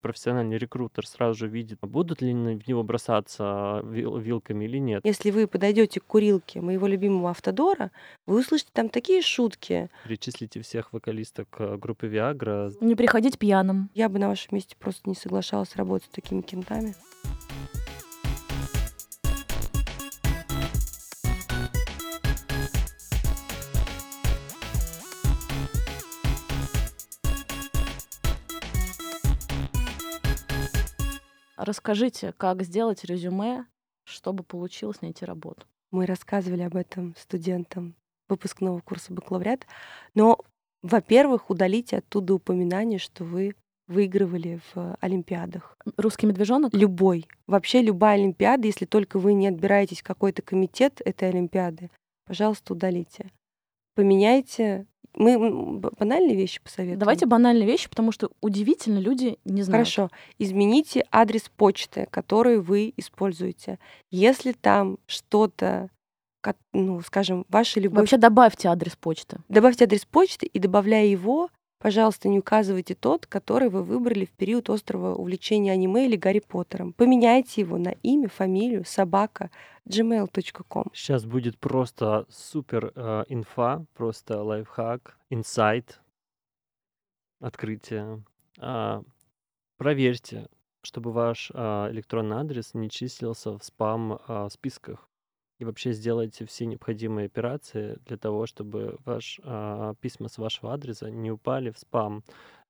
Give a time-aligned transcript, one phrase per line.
[0.00, 5.04] профессиональный рекрутер сразу же видит, будут ли в него бросаться вил- вилками или нет.
[5.04, 7.90] Если вы подойдете к курилке моего любимого Автодора,
[8.26, 9.90] вы услышите там такие шутки.
[10.04, 12.72] Перечислите всех вокалисток э, группы Viagra.
[12.80, 13.90] Не приходить пьяным.
[13.94, 16.94] Я бы на вашем месте просто не соглашалась работать с такими кентами.
[31.68, 33.66] Расскажите, как сделать резюме,
[34.04, 35.66] чтобы получилось найти работу.
[35.90, 37.94] Мы рассказывали об этом студентам
[38.26, 39.66] выпускного курса бакалавриат.
[40.14, 40.38] Но,
[40.82, 43.54] во-первых, удалите оттуда упоминание, что вы
[43.86, 45.76] выигрывали в Олимпиадах.
[45.98, 46.72] Русский медвежонок?
[46.72, 47.28] Любой.
[47.46, 51.90] Вообще любая Олимпиада, если только вы не отбираетесь в какой-то комитет этой Олимпиады,
[52.24, 53.30] пожалуйста, удалите.
[53.98, 57.00] Поменяйте мы банальные вещи посоветуем.
[57.00, 59.88] Давайте банальные вещи, потому что удивительно люди не знают.
[59.88, 60.10] Хорошо.
[60.38, 63.80] Измените адрес почты, который вы используете.
[64.12, 65.90] Если там что-то
[66.72, 67.98] ну, скажем, ваша любовь...
[67.98, 69.38] Вообще добавьте адрес почты.
[69.48, 74.70] Добавьте адрес почты и, добавляя его, пожалуйста, не указывайте тот, который вы выбрали в период
[74.70, 76.92] острого увлечения аниме или Гарри Поттером.
[76.92, 79.50] Поменяйте его на имя, фамилию, собака,
[79.88, 80.90] gmail.com.
[80.92, 86.00] Сейчас будет просто супер э, инфа, просто лайфхак, инсайт,
[87.40, 88.22] открытие.
[88.58, 89.02] А,
[89.76, 90.48] проверьте,
[90.82, 95.08] чтобы ваш а, электронный адрес не числился в спам а, списках.
[95.58, 101.10] И вообще сделайте все необходимые операции для того, чтобы ваш, а, письма с вашего адреса
[101.10, 102.22] не упали в спам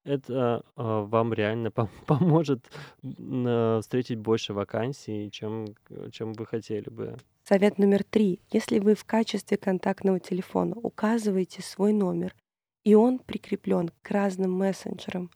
[0.08, 2.70] это а, вам реально пом- поможет
[3.04, 5.66] а, встретить больше вакансий, чем,
[6.10, 7.16] чем вы хотели бы.
[7.44, 8.40] Совет номер три.
[8.50, 12.34] Если вы в качестве контактного телефона указываете свой номер,
[12.84, 15.30] и он прикреплен к разным мессенджерам,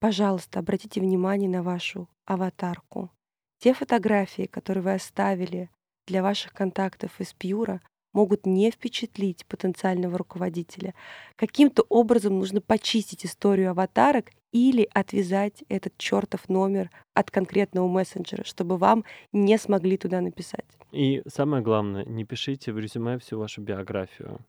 [0.00, 3.10] пожалуйста, обратите внимание на вашу аватарку.
[3.58, 5.70] Те фотографии, которые вы оставили
[6.06, 7.80] для ваших контактов из Пьюра,
[8.12, 10.94] могут не впечатлить потенциального руководителя.
[11.36, 18.76] Каким-то образом нужно почистить историю аватарок или отвязать этот чертов номер от конкретного мессенджера, чтобы
[18.76, 20.66] вам не смогли туда написать.
[20.92, 24.40] И самое главное, не пишите в резюме всю вашу биографию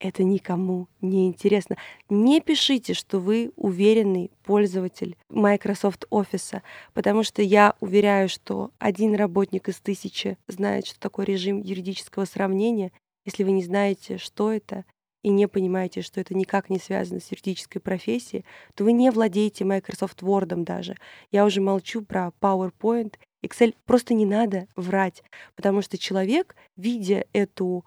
[0.00, 1.76] это никому не интересно.
[2.08, 6.62] Не пишите, что вы уверенный пользователь Microsoft Office,
[6.94, 12.92] потому что я уверяю, что один работник из тысячи знает, что такое режим юридического сравнения.
[13.26, 14.84] Если вы не знаете, что это,
[15.22, 19.64] и не понимаете, что это никак не связано с юридической профессией, то вы не владеете
[19.64, 20.96] Microsoft Word даже.
[21.30, 23.74] Я уже молчу про PowerPoint, Excel.
[23.84, 25.22] Просто не надо врать,
[25.56, 27.84] потому что человек, видя эту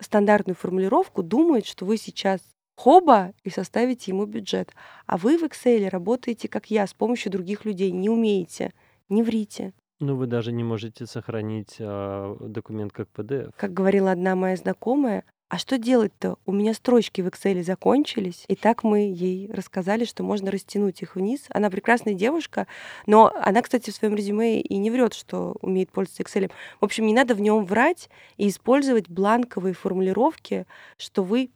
[0.00, 2.40] стандартную формулировку, думает, что вы сейчас
[2.76, 4.72] хоба и составите ему бюджет.
[5.06, 7.90] А вы в Excel работаете, как я, с помощью других людей.
[7.90, 8.72] Не умеете.
[9.08, 9.72] Не врите.
[9.98, 13.52] Ну, вы даже не можете сохранить э, документ как PDF.
[13.56, 16.38] Как говорила одна моя знакомая, а что делать-то?
[16.44, 21.14] У меня строчки в Excel закончились, и так мы ей рассказали, что можно растянуть их
[21.14, 21.44] вниз.
[21.50, 22.66] Она прекрасная девушка,
[23.06, 26.50] но она, кстати, в своем резюме и не врет, что умеет пользоваться Excel.
[26.80, 31.50] В общем, не надо в нем врать и использовать бланковые формулировки, что вы,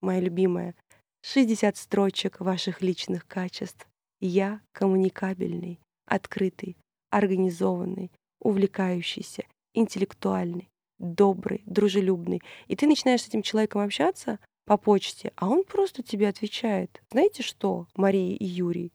[0.00, 0.76] моя любимая,
[1.22, 3.88] 60 строчек ваших личных качеств.
[4.20, 6.76] Я коммуникабельный, открытый,
[7.10, 9.42] организованный, увлекающийся,
[9.74, 10.68] интеллектуальный,
[11.00, 12.40] добрый, дружелюбный.
[12.68, 17.02] И ты начинаешь с этим человеком общаться по почте, а он просто тебе отвечает.
[17.10, 18.92] Знаете что, Мария и Юрий,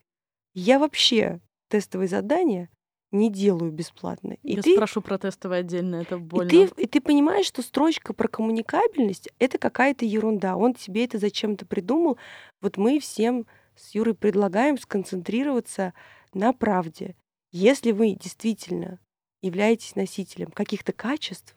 [0.54, 2.70] я вообще тестовые задания
[3.12, 4.38] не делаю бесплатно.
[4.44, 6.48] И Я ты, спрошу про тестовое отдельно, это больно.
[6.48, 10.56] И ты, и ты понимаешь, что строчка про коммуникабельность— это какая-то ерунда.
[10.56, 12.18] Он тебе это зачем-то придумал.
[12.62, 15.94] Вот мы всем с Юрой предлагаем сконцентрироваться
[16.34, 17.16] на правде.
[17.52, 19.00] Если вы действительно
[19.42, 21.56] являетесь носителем каких-то качеств,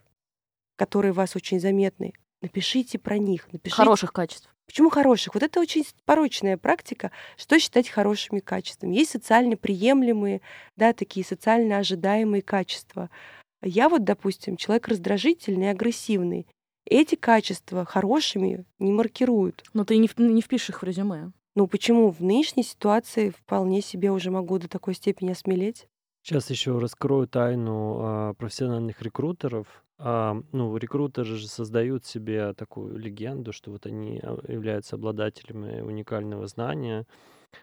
[0.79, 3.53] которые у вас очень заметны, напишите про них.
[3.53, 3.77] Напишите...
[3.77, 4.49] Хороших качеств.
[4.67, 5.35] Почему хороших?
[5.35, 8.95] Вот это очень порочная практика, что считать хорошими качествами.
[8.95, 10.43] Есть социально приемлемые,
[10.77, 13.11] да, такие социально ожидаемые качества.
[13.63, 16.47] Я вот, допустим, человек раздражительный, агрессивный.
[16.85, 19.65] Эти качества хорошими не маркируют.
[19.73, 21.33] Но ты не, не впишешь их в резюме.
[21.57, 22.11] Ну почему?
[22.11, 25.89] В нынешней ситуации вполне себе уже могу до такой степени осмелеть.
[26.23, 29.67] Сейчас еще раскрою тайну а, профессиональных рекрутеров.
[29.99, 36.47] А, ну, рекрутеры же создают себе такую легенду, что вот они а, являются обладателями уникального
[36.47, 37.05] знания.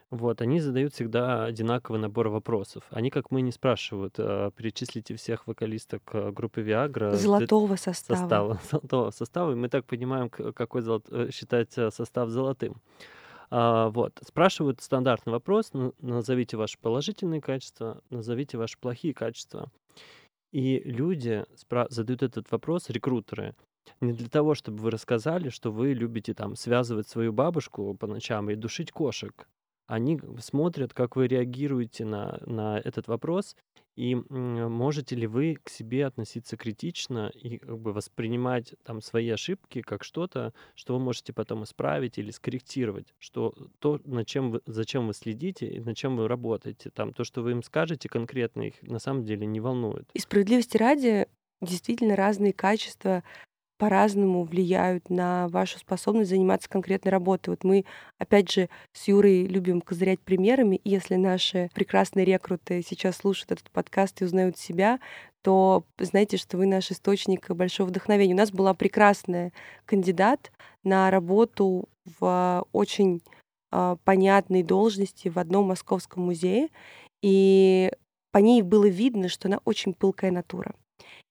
[0.10, 2.84] Вот, они задают всегда одинаковый набор вопросов.
[2.90, 6.02] Они, как мы, не спрашивают, а, перечислите всех вокалисток
[6.34, 7.14] группы Viagra.
[7.14, 8.18] Золотого состава.
[8.18, 8.60] состава.
[8.70, 9.52] Золотого состава.
[9.54, 11.06] И мы так понимаем, какой золот...
[11.12, 12.82] Э, считать э, состав золотым.
[13.50, 14.20] А, вот.
[14.28, 19.72] Спрашивают стандартный вопрос, н- назовите ваши положительные качества, назовите ваши плохие качества.
[20.56, 23.56] И люди спра- задают этот вопрос, рекрутеры,
[24.00, 28.50] не для того, чтобы вы рассказали, что вы любите там связывать свою бабушку по ночам
[28.50, 29.48] и душить кошек.
[29.88, 33.56] Они смотрят, как вы реагируете на, на этот вопрос,
[33.96, 39.82] и можете ли вы к себе относиться критично и как бы воспринимать там свои ошибки
[39.82, 45.08] как что-то, что вы можете потом исправить или скорректировать, что то, над чем вы, зачем
[45.08, 48.82] вы следите и над чем вы работаете, там то, что вы им скажете конкретно, их
[48.82, 50.10] на самом деле не волнует.
[50.14, 51.28] И справедливости ради,
[51.62, 53.24] действительно разные качества
[53.78, 57.50] по-разному влияют на вашу способность заниматься конкретной работой.
[57.50, 57.86] Вот мы,
[58.18, 60.78] опять же, с Юрой любим козырять примерами.
[60.78, 65.00] И если наши прекрасные рекруты сейчас слушают этот подкаст и узнают себя,
[65.42, 68.34] то знаете, что вы наш источник большого вдохновения.
[68.34, 69.52] У нас была прекрасная
[69.86, 70.52] кандидат
[70.84, 71.88] на работу
[72.20, 73.22] в очень
[73.72, 76.70] а, понятной должности в одном московском музее.
[77.22, 77.92] И
[78.32, 80.74] по ней было видно, что она очень пылкая натура.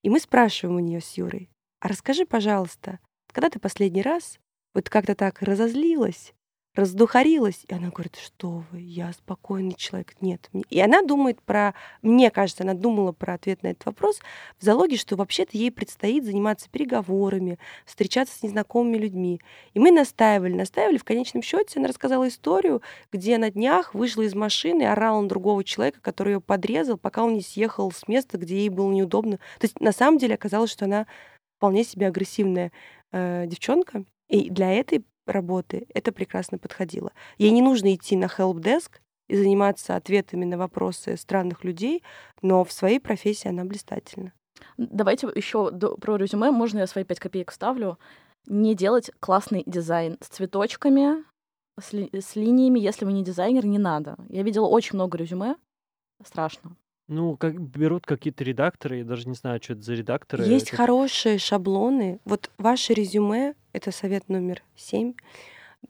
[0.02, 1.48] И мы спрашиваем у нее с Юрой,
[1.84, 2.98] а расскажи, пожалуйста,
[3.30, 4.38] когда ты последний раз
[4.72, 6.32] вот как-то так разозлилась,
[6.74, 7.66] раздухарилась?
[7.68, 10.14] И она говорит, что вы, я спокойный человек.
[10.22, 10.48] Нет.
[10.70, 14.20] И она думает про, мне кажется, она думала про ответ на этот вопрос
[14.58, 19.42] в залоге, что вообще-то ей предстоит заниматься переговорами, встречаться с незнакомыми людьми.
[19.74, 20.96] И мы настаивали, настаивали.
[20.96, 22.80] В конечном счете она рассказала историю,
[23.12, 27.34] где на днях вышла из машины, орала на другого человека, который ее подрезал, пока он
[27.34, 29.36] не съехал с места, где ей было неудобно.
[29.58, 31.06] То есть на самом деле оказалось, что она
[31.64, 32.72] вполне себе агрессивная
[33.10, 34.04] э, девчонка.
[34.28, 37.10] И для этой работы это прекрасно подходило.
[37.38, 42.02] Ей не нужно идти на helpdesk и заниматься ответами на вопросы странных людей,
[42.42, 44.34] но в своей профессии она блистательна.
[44.76, 46.50] Давайте еще про резюме.
[46.50, 47.98] Можно я свои 5 копеек вставлю?
[48.46, 51.24] Не делать классный дизайн с цветочками,
[51.80, 52.78] с, ли, с линиями.
[52.78, 54.16] Если вы не дизайнер, не надо.
[54.28, 55.56] Я видела очень много резюме.
[56.22, 56.76] Страшно.
[57.06, 60.44] Ну, как берут какие-то редакторы, я даже не знаю, что это за редакторы.
[60.44, 60.76] Есть это...
[60.76, 62.18] хорошие шаблоны.
[62.24, 65.14] Вот ваше резюме, это совет номер семь,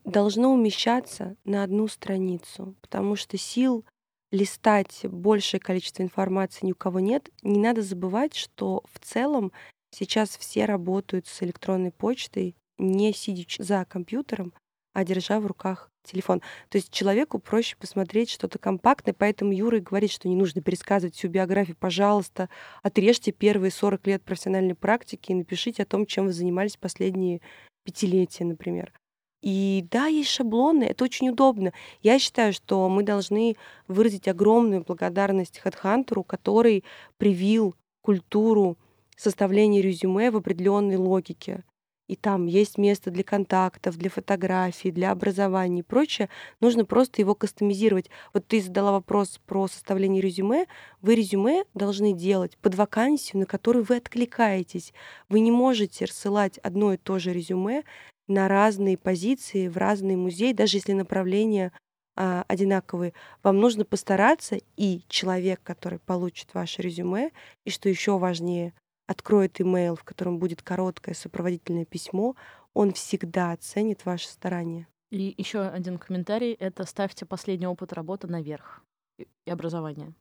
[0.03, 3.85] должно умещаться на одну страницу, потому что сил
[4.31, 7.29] листать большее количество информации ни у кого нет.
[7.41, 9.53] Не надо забывать, что в целом
[9.91, 14.53] сейчас все работают с электронной почтой, не сидя за компьютером,
[14.93, 16.41] а держа в руках телефон.
[16.69, 21.15] То есть человеку проще посмотреть что-то компактное, поэтому Юра и говорит, что не нужно пересказывать
[21.15, 21.75] всю биографию.
[21.79, 22.49] Пожалуйста,
[22.83, 27.41] отрежьте первые 40 лет профессиональной практики и напишите о том, чем вы занимались последние
[27.83, 28.93] пятилетия, например.
[29.41, 31.71] И да, есть шаблоны, это очень удобно.
[32.01, 33.55] Я считаю, что мы должны
[33.87, 36.83] выразить огромную благодарность HeadHunter, который
[37.17, 38.77] привил культуру
[39.15, 41.63] составления резюме в определенной логике
[42.07, 46.29] и там есть место для контактов, для фотографий, для образования и прочее,
[46.61, 48.09] нужно просто его кастомизировать.
[48.33, 50.67] Вот ты задала вопрос про составление резюме.
[51.01, 54.93] Вы резюме должны делать под вакансию, на которую вы откликаетесь.
[55.29, 57.83] Вы не можете рассылать одно и то же резюме
[58.27, 61.71] на разные позиции, в разные музеи, даже если направления
[62.15, 63.13] а, одинаковые.
[63.43, 67.31] Вам нужно постараться, и человек, который получит ваше резюме,
[67.65, 68.73] и что еще важнее,
[69.07, 72.35] откроет имейл, в котором будет короткое сопроводительное письмо,
[72.73, 74.87] он всегда оценит ваше старание.
[75.11, 78.83] И еще один комментарий— это ставьте последний опыт работы наверх
[79.17, 80.13] и образование.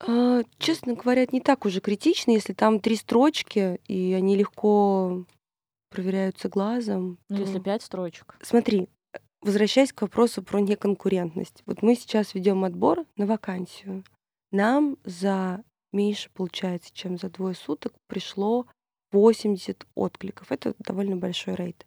[0.00, 5.24] А, честно говоря, это не так уже критично, если там три строчки, и они легко
[5.90, 7.18] проверяются глазом.
[7.28, 7.42] Ну, то...
[7.42, 8.36] если пять строчек.
[8.42, 8.88] Смотри,
[9.40, 11.62] возвращаясь к вопросу про неконкурентность.
[11.66, 14.04] Вот мы сейчас ведем отбор на вакансию.
[14.50, 15.62] Нам за
[15.96, 18.66] меньше получается, чем за двое суток пришло
[19.12, 20.52] 80 откликов.
[20.52, 21.86] Это довольно большой рейд.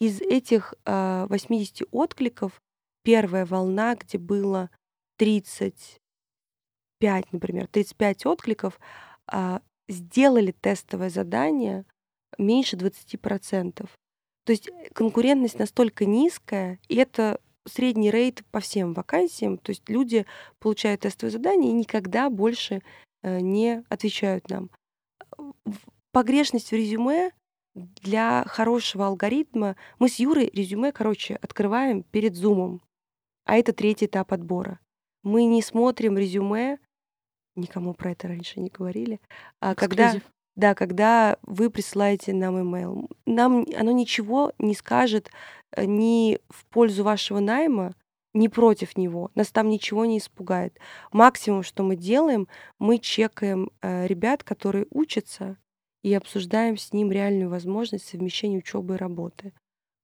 [0.00, 2.60] Из этих э, а, 80 откликов
[3.02, 4.70] первая волна, где было
[5.18, 8.78] 35, например, 35 откликов,
[9.32, 11.84] э, сделали тестовое задание
[12.38, 13.90] меньше 20%.
[14.44, 19.58] То есть конкурентность настолько низкая, и это средний рейд по всем вакансиям.
[19.58, 20.26] То есть люди
[20.58, 22.82] получают тестовое задание и никогда больше
[23.22, 24.70] не отвечают нам.
[26.12, 27.32] Погрешность в резюме
[27.74, 32.82] для хорошего алгоритма мы с Юрой резюме, короче, открываем перед зумом.
[33.44, 34.80] А это третий этап отбора.
[35.22, 36.78] Мы не смотрим резюме,
[37.56, 39.20] никому про это раньше не говорили,
[39.60, 40.14] а когда,
[40.56, 43.10] да, когда вы присылаете нам email.
[43.26, 45.30] Нам оно ничего не скажет
[45.72, 47.94] э, ни в пользу вашего найма,
[48.32, 50.78] не против него, нас там ничего не испугает.
[51.12, 55.56] Максимум, что мы делаем, мы чекаем э, ребят, которые учатся,
[56.02, 59.52] и обсуждаем с ним реальную возможность совмещения учебы и работы.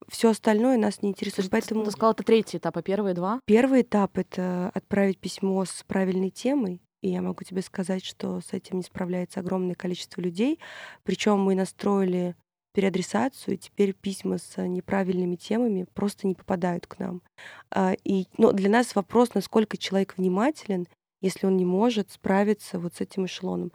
[0.08, 1.50] все остальное нас не интересует.
[1.50, 1.84] Поэтому...
[1.84, 3.40] Ты сказала, это третий этап, а первые два?
[3.46, 8.52] Первый этап— это отправить письмо с правильной темой, и я могу тебе сказать, что с
[8.52, 10.60] этим не справляется огромное количество людей.
[11.02, 12.36] Причем мы настроили
[12.76, 17.22] переадресацию, и теперь письма с неправильными темами просто не попадают к нам.
[17.70, 20.86] А, и, но для нас вопрос, насколько человек внимателен,
[21.22, 23.72] если он не может справиться вот с этим эшелоном.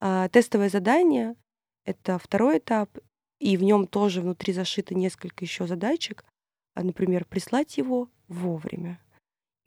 [0.00, 1.34] А, тестовое задание—
[1.84, 2.96] это второй этап,
[3.40, 6.24] и в нем тоже внутри зашито несколько еще задачек.
[6.76, 9.00] А, например, прислать его вовремя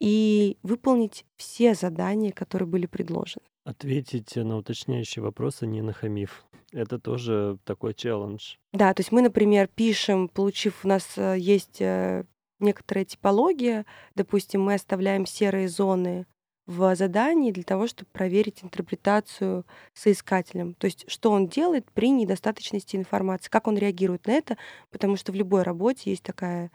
[0.00, 3.44] и выполнить все задания, которые были предложены.
[3.64, 6.44] Ответить на уточняющие вопросы, не нахамив.
[6.72, 8.56] Это тоже такой челлендж.
[8.72, 12.24] Да, то есть мы, например, пишем, получив у нас э, есть э,
[12.60, 16.26] некоторая типология, допустим, мы оставляем серые зоны
[16.66, 19.64] в задании для того, чтобы проверить интерпретацию
[19.94, 20.74] соискателем.
[20.74, 24.58] То есть, что он делает при недостаточности информации, как он реагирует на это,
[24.90, 26.70] потому что в любой работе есть такая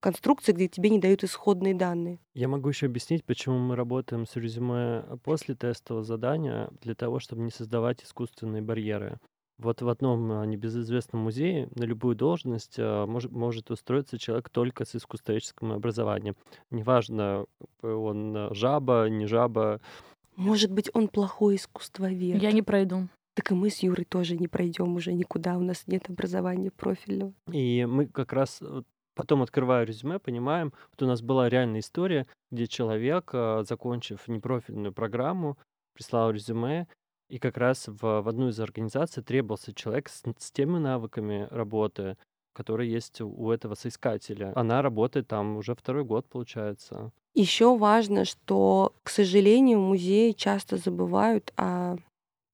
[0.00, 2.18] конструкции, где тебе не дают исходные данные.
[2.34, 7.42] Я могу еще объяснить, почему мы работаем с резюме после тестового задания, для того, чтобы
[7.42, 9.18] не создавать искусственные барьеры.
[9.58, 14.84] Вот в одном а, небезызвестном музее на любую должность а, может, может устроиться человек только
[14.84, 16.34] с искусствоведческим образованием.
[16.70, 17.46] Неважно,
[17.82, 19.80] он а, жаба, не жаба.
[20.34, 22.42] Может быть, он плохой искусствовед.
[22.42, 23.08] Я не пройду.
[23.34, 27.32] Так и мы с Юрой тоже не пройдем уже никуда, у нас нет образования профильного.
[27.50, 28.60] И мы как раз
[29.14, 34.92] Потом открываю резюме, понимаем, вот у нас была реальная история, где человек, а, закончив непрофильную
[34.92, 35.56] программу,
[35.94, 36.88] прислал резюме,
[37.28, 42.16] и как раз в, в одну из организаций требовался человек с, с теми навыками работы,
[42.52, 44.52] которые есть у этого соискателя.
[44.54, 47.12] Она работает там уже второй год, получается.
[47.34, 51.96] Еще важно, что, к сожалению, музеи часто забывают о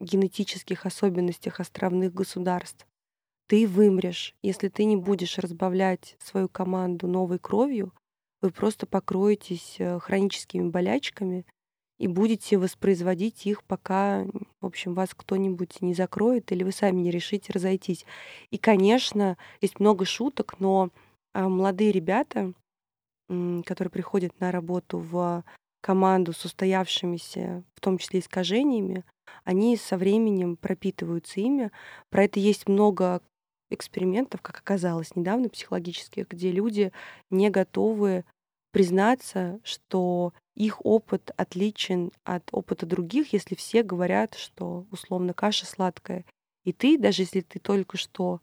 [0.01, 2.87] генетических особенностях островных государств
[3.51, 7.93] ты вымрешь, если ты не будешь разбавлять свою команду новой кровью,
[8.41, 11.45] вы просто покроетесь э, хроническими болячками
[11.99, 14.25] и будете воспроизводить их, пока,
[14.61, 18.07] в общем, вас кто-нибудь не закроет или вы сами не решите разойтись.
[18.53, 20.91] И, конечно, есть много шуток, но
[21.35, 22.53] а, молодые ребята,
[23.27, 25.43] которые приходят на работу в
[25.81, 29.05] команду с устоявшимися, в том числе искажениями,
[29.43, 31.73] они со временем пропитываются ими.
[32.11, 33.21] Про это есть много
[33.71, 36.93] экспериментов, как оказалось недавно, психологических, где люди
[37.31, 38.25] не готовы
[38.73, 46.25] признаться, что их опыт отличен от опыта других, если все говорят, что условно каша сладкая.
[46.65, 48.41] И ты, даже если ты только что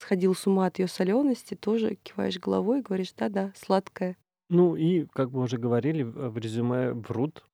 [0.00, 4.16] сходил с ума от ее солености, тоже киваешь головой и говоришь, да-да, сладкая.
[4.48, 7.44] Ну и, как мы уже говорили, в резюме врут,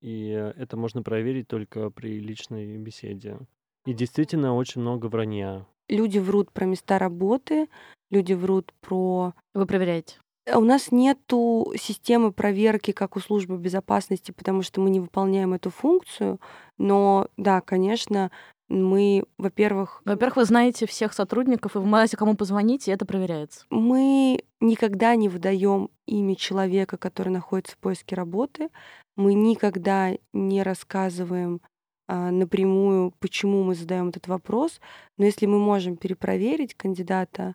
[0.00, 3.38] и это можно проверить только при личной беседе.
[3.86, 5.66] И действительно очень много вранья.
[5.88, 7.68] Люди врут про места работы,
[8.10, 9.34] люди врут про...
[9.52, 10.16] Вы проверяете?
[10.52, 15.70] У нас нету системы проверки, как у службы безопасности, потому что мы не выполняем эту
[15.70, 16.38] функцию.
[16.76, 18.30] Но да, конечно,
[18.68, 20.02] мы, во-первых...
[20.04, 23.64] Во-первых, вы знаете всех сотрудников, и вы знаете, кому позвонить, и это проверяется.
[23.70, 28.68] Мы никогда не выдаем имя человека, который находится в поиске работы.
[29.16, 31.73] Мы никогда не рассказываем а,
[32.08, 34.80] напрямую, почему мы задаем этот вопрос,
[35.16, 37.54] но если мы можем перепроверить кандидата,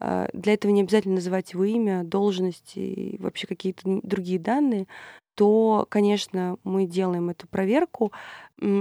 [0.00, 4.86] а, для этого не обязательно называть его имя, должность и вообще какие-то другие данные,
[5.34, 8.12] то, конечно, мы делаем эту проверку.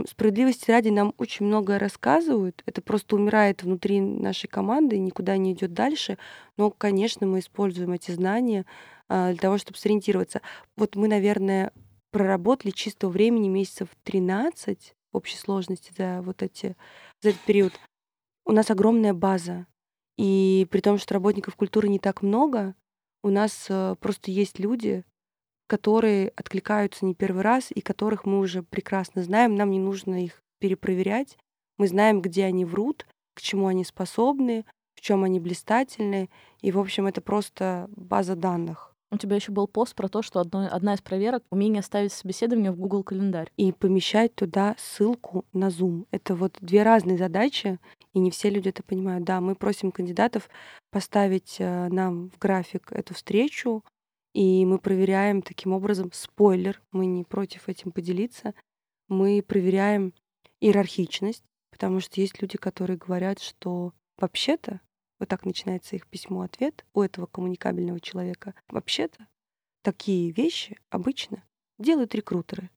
[0.08, 2.64] Справедливости ради нам очень многое рассказывают.
[2.66, 6.18] Это просто умирает внутри нашей команды, никуда не идет дальше.
[6.58, 8.66] Но, конечно, мы используем эти знания
[9.08, 10.42] а, для того, чтобы сориентироваться.
[10.76, 11.72] Вот мы, наверное,
[12.12, 16.76] проработали чистого времени месяцев 13 в общей сложности за вот эти,
[17.22, 17.74] за этот период.
[18.46, 19.68] У нас огромная база.
[20.18, 22.76] И при том, что работников культуры не так много,
[23.24, 25.06] у нас э, просто есть люди,
[25.68, 29.56] которые откликаются не первый раз и которых мы уже прекрасно знаем.
[29.56, 31.38] Нам не нужно их перепроверять.
[31.78, 36.30] Мы знаем, где они врут, к чему они способны, в чем они блистательны.
[36.62, 38.94] И, в общем, это просто база данных.
[39.12, 42.72] У тебя еще был пост про то, что одно, одна из проверок— умение ставить собеседование
[42.72, 43.52] в Google календарь.
[43.58, 46.06] И помещать туда ссылку на Zoom.
[46.12, 47.80] Это вот две разные задачи,
[48.14, 49.24] и не все люди это понимают.
[49.24, 50.48] Да, мы просим кандидатов
[50.92, 53.84] поставить э, нам в график эту встречу,
[54.34, 58.54] и мы проверяем таким образом спойлер, мы не против этим поделиться,
[59.08, 60.14] мы проверяем
[60.62, 64.82] иерархичность, потому что есть люди, которые говорят, что вообще-то
[65.20, 68.54] вот так начинается их письмо-ответ у этого коммуникабельного человека.
[68.70, 69.28] Вообще-то
[69.84, 71.44] такие вещи обычно
[71.78, 72.70] делают рекрутеры.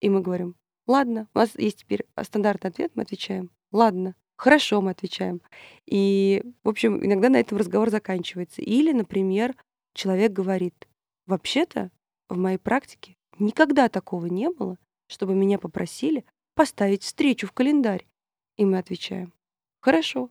[0.00, 0.54] И мы говорим,
[0.86, 5.42] ладно, у нас есть теперь стандартный ответ, мы отвечаем, ладно, Хорошо, мы отвечаем.
[5.84, 8.62] И, в общем, иногда на этом разговор заканчивается.
[8.62, 9.56] Или, например,
[9.94, 10.88] человек говорит,
[11.26, 11.90] вообще-то
[12.28, 14.78] в моей практике никогда такого не было,
[15.08, 18.06] чтобы меня попросили поставить встречу в календарь.
[18.56, 19.32] И мы отвечаем,
[19.80, 20.30] хорошо.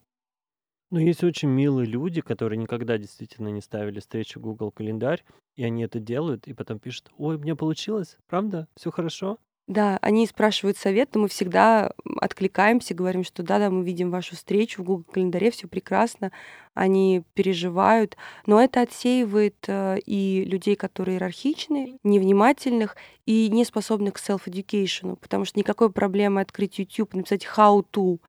[0.89, 5.23] Но есть очень милые люди, которые никогда действительно не ставили встречу в Google календарь,
[5.55, 9.37] и они это делают, и потом пишут, ой, у меня получилось, правда, все хорошо?
[9.67, 11.91] Да, они спрашивают совет, но мы всегда
[12.21, 16.31] откликаемся, говорим, что да-да, мы видим вашу встречу в Google календаре, все прекрасно,
[16.73, 18.15] они переживают,
[18.45, 25.43] но это отсеивает э, и людей, которые иерархичны, невнимательных и не способны к self-education, потому
[25.43, 28.19] что никакой проблемы открыть YouTube, написать how to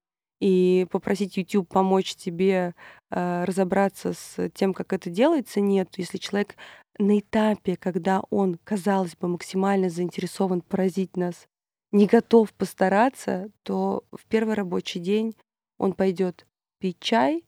[0.41, 2.75] и попросить YouTube помочь тебе
[3.11, 5.95] э, разобраться с тем, как это делается, нет.
[5.97, 6.57] Если человек
[6.99, 11.47] на этапе, когда он, казалось бы, максимально заинтересован поразить нас,
[11.91, 15.35] не готов постараться, то в первый рабочий день
[15.79, 16.47] он пойдет
[16.79, 17.45] пить чай,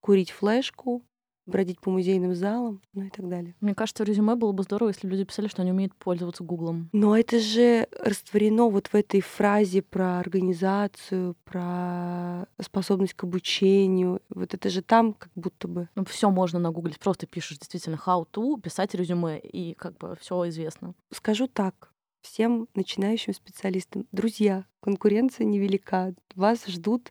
[0.00, 1.02] курить флешку,
[1.46, 3.54] бродить по музейным залам, ну и так далее.
[3.60, 6.88] Мне кажется, в резюме было бы здорово, если люди писали, что они умеют пользоваться Гуглом.
[6.92, 14.20] Но это же растворено вот в этой фразе про организацию, про способность к обучению.
[14.28, 15.88] Вот это же там как будто бы.
[15.94, 16.98] Ну, все можно нагуглить.
[16.98, 20.94] Просто пишешь действительно how to, писать резюме, и как бы все известно.
[21.12, 26.14] Скажу так, всем начинающим специалистам, друзья, конкуренция невелика.
[26.34, 27.10] Вас ждут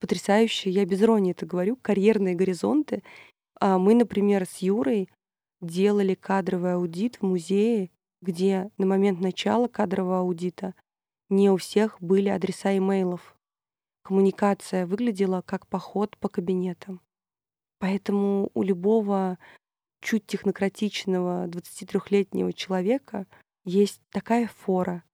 [0.00, 3.02] потрясающие, я без иронии это говорю, карьерные горизонты.
[3.66, 5.08] А мы, например, с Юрой
[5.62, 7.90] делали кадровый аудит в музее,
[8.20, 10.74] где на момент начала кадрового аудита
[11.30, 13.34] не у всех были адреса имейлов.
[14.02, 17.00] Коммуникация выглядела как поход по кабинетам.
[17.78, 19.38] Поэтому у любого
[20.02, 23.26] чуть технократичного 23-летнего человека
[23.64, 25.04] есть такая фора.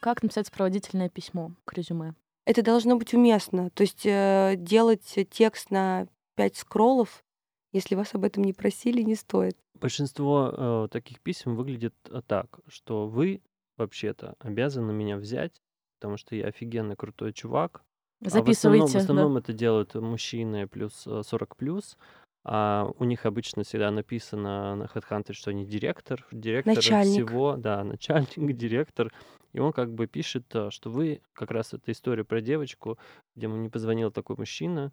[0.00, 2.14] Как написать сопроводительное письмо к резюме?
[2.46, 3.68] Это должно быть уместно.
[3.68, 7.24] То есть э, делать текст на пять скроллов,
[7.72, 9.56] если вас об этом не просили, не стоит.
[9.74, 13.42] Большинство э, таких писем выглядит э, так, что вы
[13.76, 15.60] вообще-то обязаны меня взять,
[15.98, 17.82] потому что я офигенно крутой чувак.
[18.20, 18.84] Записывайте.
[18.84, 19.40] А в основном, в основном да.
[19.40, 21.96] это делают мужчины плюс 40 э, плюс.
[22.44, 27.28] А у них обычно всегда написано на HeadHunter, что они директор, директор начальник.
[27.28, 29.12] всего, да, начальник, директор.
[29.52, 32.98] И он как бы пишет, э, что вы, как раз эта история про девочку,
[33.36, 34.92] где мне позвонил такой мужчина,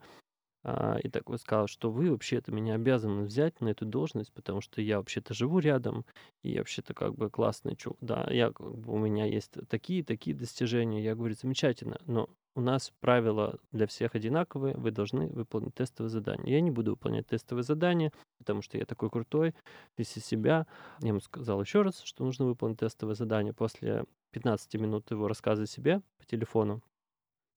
[0.65, 4.81] и так вот сказал, что вы вообще-то меня обязаны взять на эту должность, потому что
[4.81, 6.05] я вообще-то живу рядом,
[6.43, 7.97] и вообще-то как бы классный чувак.
[8.01, 11.01] Да, я, как бы, у меня есть такие-такие достижения.
[11.01, 16.55] Я говорю, замечательно, но у нас правила для всех одинаковые, вы должны выполнить тестовое задание.
[16.55, 19.55] Я не буду выполнять тестовое задание, потому что я такой крутой,
[19.95, 20.67] из себя.
[20.99, 23.53] Я ему сказал еще раз, что нужно выполнить тестовое задание.
[23.53, 26.81] После 15 минут его рассказа себе по телефону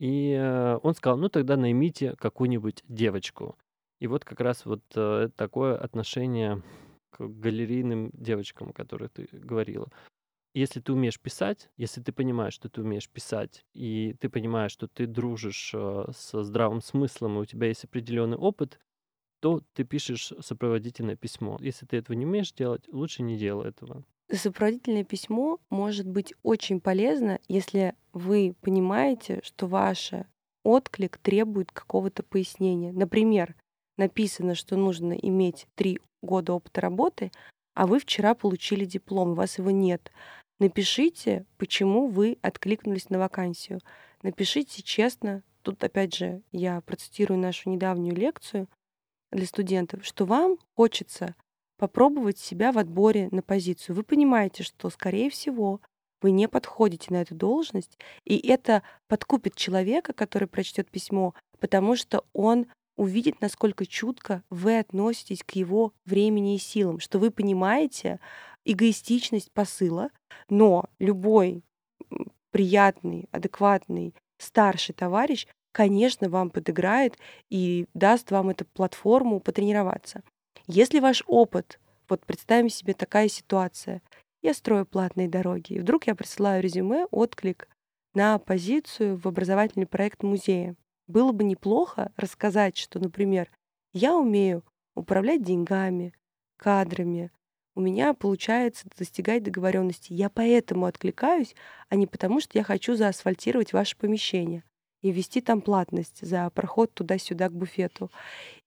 [0.03, 3.57] и э, он сказал, ну тогда наймите какую-нибудь девочку.
[4.01, 6.61] И вот как раз вот э, такое отношение
[7.11, 9.88] к галерейным девочкам, о которых ты говорила.
[10.55, 14.88] Если ты умеешь писать, если ты понимаешь, что ты умеешь писать, и ты понимаешь, что
[14.88, 18.81] ты дружишь э, со здравым смыслом, и у тебя есть определенный опыт,
[19.38, 21.59] то ты пишешь сопроводительное письмо.
[21.61, 24.05] Если ты этого не умеешь делать, лучше не делай этого.
[24.35, 30.12] Сопроводительное письмо может быть очень полезно, если вы понимаете, что ваш
[30.64, 32.92] отклик требует какого-то пояснения.
[32.92, 33.55] Например,
[33.99, 37.31] написано, что нужно иметь три года опыта работы,
[37.75, 40.11] а вы вчера получили диплом, у вас его нет.
[40.59, 43.81] Напишите, почему вы откликнулись на вакансию.
[44.23, 48.66] Напишите честно, тут опять же я процитирую нашу недавнюю лекцию
[49.31, 51.35] для студентов, что вам хочется
[51.83, 53.97] попробовать себя в отборе на позицию.
[53.97, 55.81] Вы понимаете, что, скорее всего,
[56.21, 62.25] вы не подходите на эту должность, и это подкупит человека, который прочтет письмо, потому что
[62.33, 68.21] он увидит, насколько чутко вы относитесь к его времени и силам, что вы понимаете
[68.64, 70.11] эгоистичность посыла,
[70.49, 71.64] но любой
[72.53, 77.18] приятный, адекватный, старший товарищ, конечно, вам подыграет
[77.51, 80.23] и даст вам эту платформу потренироваться.
[80.66, 84.03] Если ваш опыт, вот представим себе такая ситуация,
[84.42, 87.68] я строю платные дороги, и вдруг я присылаю резюме, отклик
[88.14, 90.77] на позицию в образовательный проект музея.
[91.07, 93.51] Было бы неплохо рассказать, что, например,
[93.92, 96.12] я умею управлять деньгами,
[96.57, 97.31] кадрами,
[97.75, 100.12] у меня получается достигать договоренности.
[100.12, 101.55] Я поэтому откликаюсь,
[101.88, 104.62] а не потому, что я хочу заасфальтировать ваше помещение
[105.01, 108.11] и ввести там платность за проход туда-сюда к буфету.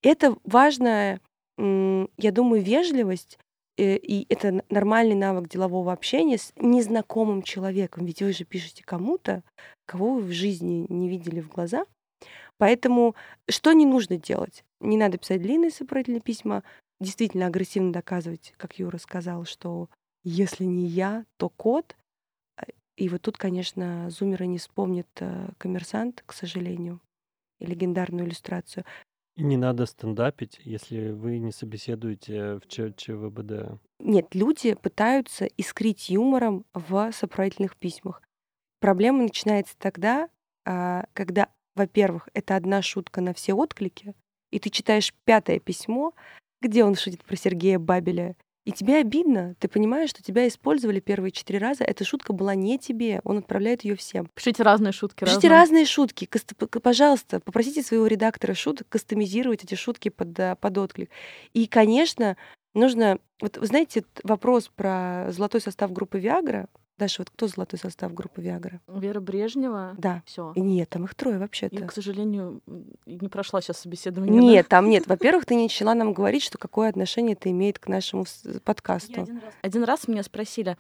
[0.02, 1.22] Это важная
[1.58, 3.40] я думаю, вежливость
[3.78, 9.44] э, и это нормальный навык делового общения с незнакомым человеком, ведь вы же пишете кому-то,
[9.86, 11.86] кого вы в жизни не видели в глаза.
[12.58, 13.16] Поэтому
[13.50, 14.64] что не нужно делать?
[14.80, 16.64] Не надо писать длинные сопроводительные письма,
[17.00, 19.90] действительно агрессивно доказывать, как Юра сказал, что
[20.24, 21.96] если не я, то кот.
[22.58, 22.64] А,
[22.98, 27.02] и вот тут, конечно, зумеры не вспомнят э, коммерсант, к сожалению,
[27.60, 28.86] и легендарную иллюстрацию.
[29.38, 33.80] Не надо стендапить, если вы не собеседуете в ЧВБД.
[34.00, 38.22] Нет, люди пытаются искрить юмором в сопроводительных письмах.
[38.80, 40.30] Проблема начинается тогда,
[40.66, 44.16] а, когда, во-первых, это одна шутка на все отклики,
[44.52, 46.14] и ты читаешь пятое письмо,
[46.62, 51.32] где он шутит про Сергея Бабеля, и тебе обидно, ты понимаешь, что тебя использовали первые
[51.32, 54.28] четыре раза, эта шутка была не тебе, он отправляет ее всем.
[54.34, 55.24] Пишите разные шутки.
[55.24, 56.28] Пишите разные, разные шутки.
[56.82, 61.12] Пожалуйста, попросите своего редактора шуток кастомизировать эти шутки под, э, под отклик.
[61.54, 62.38] И, конечно,
[62.74, 63.20] нужно...
[63.40, 68.42] Вот вы знаете, вопрос про золотой состав группы Виагра, Даша, вот кто золотой состав группы
[68.42, 68.80] Виагра?
[68.88, 69.96] Вера Брежнева.
[69.98, 70.24] Да.
[70.26, 70.54] Все.
[70.56, 71.76] Нет, там их трое вообще-то.
[71.76, 72.62] Я, к сожалению,
[73.06, 74.42] не прошла сейчас собеседование.
[74.42, 74.78] Нет, да?
[74.78, 75.08] там нет.
[75.08, 78.26] Во-первых, ты не начала нам говорить, что какое отношение это имеет к нашему
[78.64, 79.22] подкасту.
[79.22, 79.54] один, раз...
[79.62, 80.78] один раз меня спросили,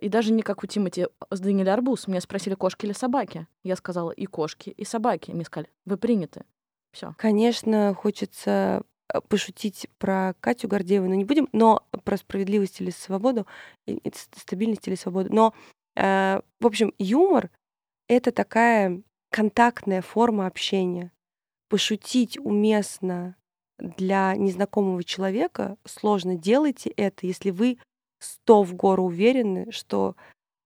[0.00, 3.46] и даже не как у Тимати с Даниэль Арбуз, меня спросили, кошки или собаки.
[3.62, 5.30] Я сказала, и кошки, и собаки.
[5.30, 6.44] Мне сказали, вы приняты.
[6.92, 7.14] Все.
[7.18, 8.82] Конечно, хочется Э,
[9.28, 13.46] пошутить про Катю Гордееву, но не будем, но про справедливость или свободу,
[14.36, 15.32] стабильность или свободу.
[15.32, 15.54] Но,
[15.96, 17.50] э, в общем, юмор—
[18.08, 21.12] это такая контактная форма общения.
[21.68, 23.36] Пошутить уместно
[23.78, 26.34] для незнакомого человека сложно.
[26.36, 27.78] Делайте это, если вы
[28.18, 30.16] сто в гору уверены, что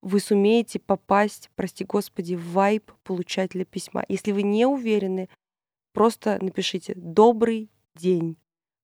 [0.01, 4.03] вы сумеете попасть, прости господи, в вайп получателя письма.
[4.07, 5.29] Если вы не уверены,
[5.93, 8.37] просто напишите «добрый день.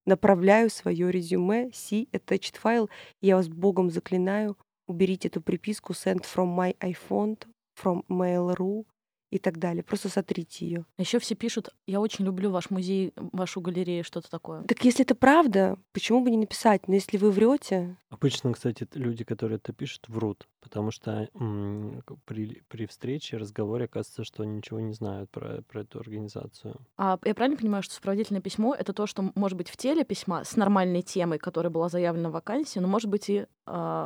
[0.06, 2.90] Направляю свое резюме, see attached file.
[3.22, 7.38] Я вас богом заклинаю, уберите эту приписку send from my iPhone,
[7.76, 8.86] from Mail.ru
[9.32, 9.84] и так далее.
[9.84, 10.86] Просто сотрите ее.
[10.98, 14.64] Еще все пишут, я очень люблю ваш музей, вашу галерею, что-то такое.
[14.64, 16.88] Так если это правда, почему бы не написать?
[16.88, 17.98] Но если вы врете...
[18.10, 24.26] Обычно, кстати, люди, которые это пишут, врут, потому что м- при, при встрече, разговоре оказывается,
[24.26, 26.76] что они ничего не знают про, про эту организацию.
[26.98, 30.44] А я правильно понимаю, что сопроводительное письмо— это то, что может быть в теле письма
[30.44, 34.06] с нормальной темой, которая была заявлена в вакансии, но может быть и э,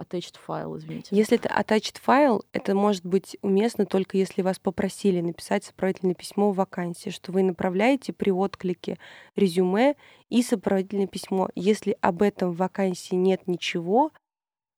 [0.00, 1.14] attached файл, извините.
[1.14, 6.50] Если это attached файл, это может быть уместно только если вас попросили написать сопроводительное письмо
[6.50, 8.98] в вакансии, что вы направляете при отклике
[9.36, 9.96] резюме
[10.28, 11.48] и сопроводительное письмо.
[11.54, 14.12] Если об этом в вакансии нет ничего,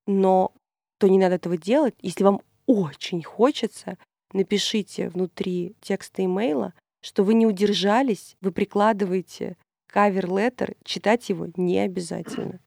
[0.07, 0.53] но
[0.99, 1.95] то не надо этого делать.
[2.01, 3.99] Если вам очень хочется,
[4.33, 9.57] напишите внутри текста имейла, что вы не удержались, вы прикладываете
[9.89, 12.61] кавер-леттер, читать его не обязательно.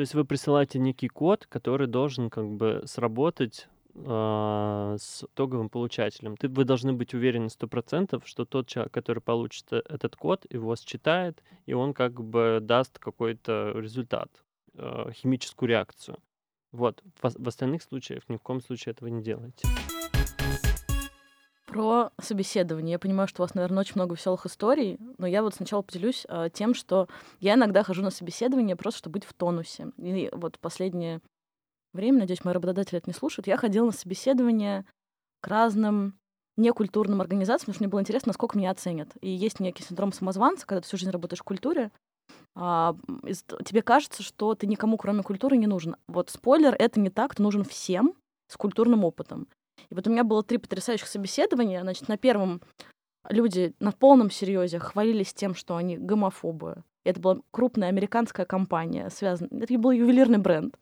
[0.00, 6.38] То есть вы присылаете некий код, который должен как бы сработать э, с итоговым получателем.
[6.38, 10.46] Ты, вы должны быть уверены сто процентов, что тот человек, который получит э, этот код,
[10.48, 14.30] его считает, и он как бы даст какой-то результат,
[14.72, 16.16] э, химическую реакцию.
[16.72, 17.02] Вот.
[17.20, 19.68] В, в остальных случаях ни в коем случае этого не делайте.
[21.70, 22.92] Про собеседование.
[22.92, 26.26] Я понимаю, что у вас, наверное, очень много веселых историй, но я вот сначала поделюсь
[26.28, 27.06] э, тем, что
[27.38, 29.92] я иногда хожу на собеседование просто, чтобы быть в тонусе.
[29.96, 31.20] И вот последнее
[31.92, 34.84] время, надеюсь, мои работодатели это не слушают, я ходила на собеседование
[35.40, 36.18] к разным
[36.56, 39.08] некультурным организациям, потому что мне было интересно, насколько меня оценят.
[39.20, 41.92] И есть некий синдром самозванца, когда ты всю жизнь работаешь в культуре,
[42.56, 42.96] а,
[43.64, 45.94] тебе кажется, что ты никому, кроме культуры, не нужен.
[46.08, 48.14] Вот спойлер, это не так, ты нужен всем
[48.48, 49.46] с культурным опытом.
[49.88, 51.82] И вот у меня было три потрясающих собеседования.
[51.82, 52.60] Значит, на первом
[53.28, 56.84] люди на полном серьезе хвалились тем, что они гомофобы.
[57.04, 59.62] Это была крупная американская компания, связанная...
[59.62, 60.78] Это был ювелирный бренд.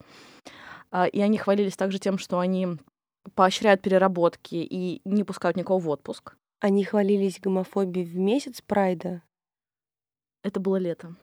[0.90, 2.78] А, и они хвалились также тем, что они
[3.34, 6.36] поощряют переработки и не пускают никого в отпуск.
[6.60, 9.22] Они хвалились гомофобией в месяц прайда?
[10.42, 11.14] Это было лето.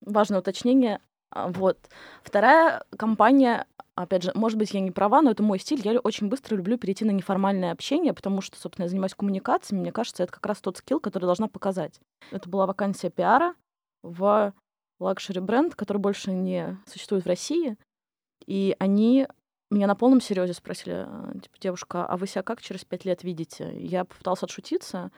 [0.00, 1.00] Важное уточнение.
[1.30, 1.78] А, вот.
[2.22, 5.80] Вторая компания опять же, может быть, я не права, но это мой стиль.
[5.84, 9.80] Я очень быстро люблю перейти на неформальное общение, потому что, собственно, я занимаюсь коммуникациями.
[9.80, 12.00] Мне кажется, это как раз тот скилл, который должна показать.
[12.30, 13.54] Это была вакансия пиара
[14.02, 14.54] в
[15.00, 17.76] luxury бренд, который больше не существует в России.
[18.46, 19.26] И они
[19.70, 23.22] меня на полном серьезе спросили, э, типа, девушка, а вы себя как через пять лет
[23.22, 23.70] видите?
[23.78, 25.10] Я попыталась отшутиться,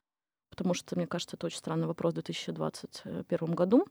[0.50, 3.86] потому что, мне кажется, это очень странный вопрос в 2021 году.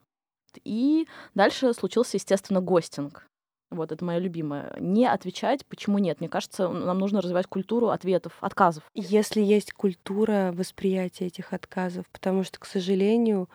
[0.64, 3.26] И дальше случился, естественно, ghosting.
[3.72, 4.76] Вот, это моя любимая.
[4.80, 6.20] Не отвечать, почему нет.
[6.20, 8.84] Мне кажется, нам нужно развивать культуру ответов, отказов.
[8.96, 13.48] Если есть культура восприятия этих отказов, потому что, к сожалению,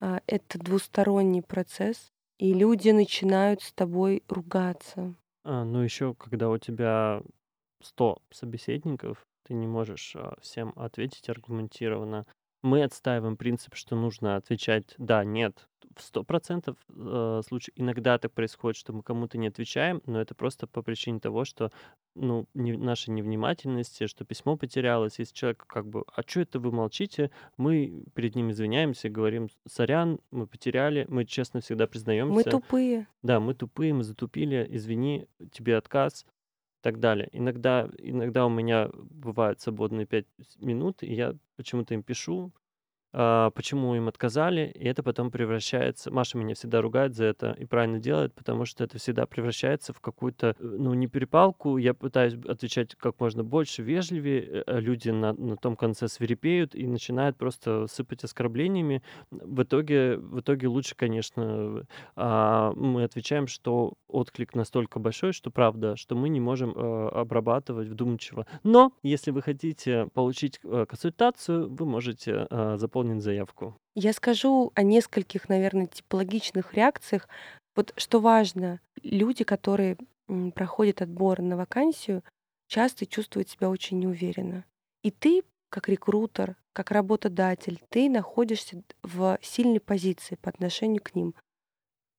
[0.00, 2.10] а, это двусторонний процесс.
[2.38, 5.14] и люди начинают с тобой ругаться.
[5.44, 7.22] А, ну еще, когда у тебя
[7.82, 12.26] 100 собеседников, ты не можешь а, всем ответить аргументированно.
[12.62, 15.66] Мы отстаиваем принцип, что нужно отвечать «да», «нет».
[15.96, 20.34] В сто процентов э, случаев иногда так происходит, что мы кому-то не отвечаем, но это
[20.34, 21.72] просто по причине того, что
[22.14, 25.18] ну, не, нашей невнимательности, что письмо потерялось.
[25.18, 30.20] Если человек как бы «а что это вы молчите?», мы перед ним извиняемся, говорим «сорян,
[30.30, 32.34] мы потеряли», мы честно всегда признаемся.
[32.34, 33.06] Мы тупые.
[33.22, 36.24] Да, мы тупые, мы затупили, извини, тебе отказ
[36.82, 37.28] так далее.
[37.32, 40.26] Иногда, иногда у меня бывают свободные пять
[40.58, 42.52] минут, и я почему-то им пишу,
[43.12, 46.12] а, почему им отказали, и это потом превращается...
[46.12, 50.00] Маша меня всегда ругает за это и правильно делает, потому что это всегда превращается в
[50.00, 51.76] какую-то, э, ну, не перепалку.
[51.76, 54.42] Я пытаюсь отвечать как можно больше, вежливее.
[54.42, 59.02] Э, э, люди на, на том конце свирепеют и начинают просто сыпать оскорблениями.
[59.30, 65.96] В итоге, в итоге лучше, конечно, а, мы отвечаем, что отклик настолько большой, что правда,
[65.96, 68.46] что мы не можем обрабатывать вдумчиво.
[68.62, 72.46] Но если вы хотите получить консультацию, вы можете
[72.76, 73.76] заполнить заполнить заявку?
[73.94, 77.28] Я скажу о нескольких, наверное, типологичных реакциях.
[77.74, 79.96] Вот что важно, люди, которые
[80.54, 82.22] проходят отбор на вакансию,
[82.68, 84.64] часто чувствуют себя очень неуверенно.
[85.02, 91.34] И ты, как рекрутер, как работодатель, ты находишься в сильной позиции по отношению к ним.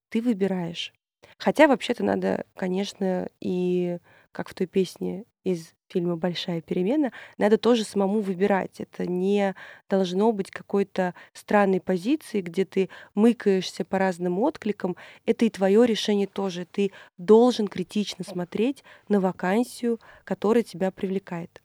[0.10, 0.94] Ты выбираешь.
[1.38, 4.00] Хотя вообще-то надо, конечно, и
[4.32, 8.80] как в той песне из фильма «Большая перемена», надо тоже самому выбирать.
[8.80, 9.56] Это не
[9.89, 14.96] должно быть какой-то странной позиции, где ты мыкаешься по разным откликам.
[15.26, 16.65] Это и твое решение тоже.
[16.65, 21.62] Ты должен критично смотреть на вакансию, которая тебя привлекает.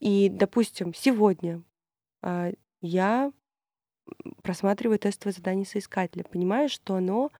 [0.00, 1.62] И, допустим, сегодня
[2.22, 3.32] а, я
[4.42, 7.30] просматриваю тестовое задание соискателя, понимаю, что оно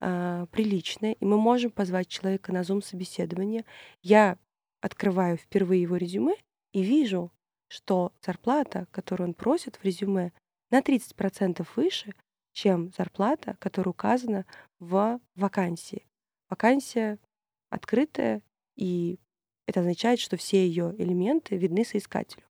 [0.00, 3.64] а, приличное, и мы можем позвать человека на зум-собеседование.
[4.02, 4.38] Я
[4.80, 6.34] открываю впервые его резюме
[6.72, 7.30] и вижу,
[7.68, 10.32] что зарплата, которую он просит в резюме,
[10.70, 12.14] на 30% выше,
[12.52, 14.46] чем зарплата, которая указана
[14.78, 16.06] в вакансии.
[16.48, 17.18] Вакансия
[17.68, 18.42] открытая,
[18.76, 19.18] и
[19.66, 22.44] это означает, что все ее элементы видны соискателю.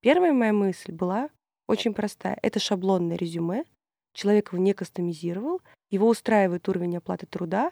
[0.00, 1.30] Первая моя мысль была
[1.66, 2.38] очень простая.
[2.42, 3.64] Это шаблонное резюме,
[4.12, 7.70] человек не кастомизировал, его устраивает уровень оплаты труда,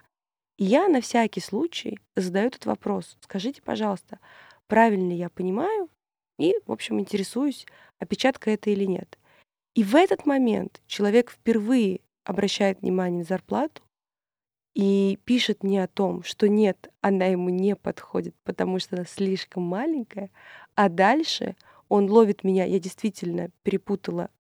[0.57, 3.17] и я на всякий случай задаю этот вопрос.
[3.21, 4.19] Скажите, пожалуйста,
[4.67, 5.89] правильно я понимаю?
[6.39, 7.67] И, в общем, интересуюсь,
[7.99, 9.19] опечатка это или нет.
[9.75, 13.83] И в этот момент человек впервые обращает внимание на зарплату
[14.75, 19.63] и пишет мне о том, что нет, она ему не подходит, потому что она слишком
[19.63, 20.31] маленькая,
[20.75, 21.57] а дальше
[21.89, 24.31] он ловит меня, я действительно перепутала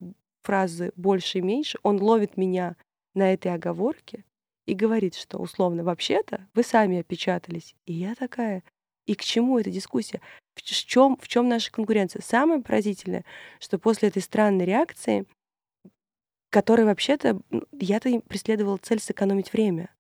[0.49, 2.75] фразы больше и меньше, он ловит меня
[3.13, 4.25] на этой оговорке,
[4.65, 7.75] и говорит, что условно вообще-то вы сами опечатались.
[7.85, 8.63] И я такая,
[9.07, 10.23] и к чему эта дискуссия?
[10.55, 12.23] В чем, в чем наша конкуренция?
[12.23, 13.25] Самое поразительное,
[13.61, 15.27] что после этой странной реакции,
[16.51, 17.41] которая вообще-то,
[17.73, 19.91] я-то преследовала цель сэкономить время.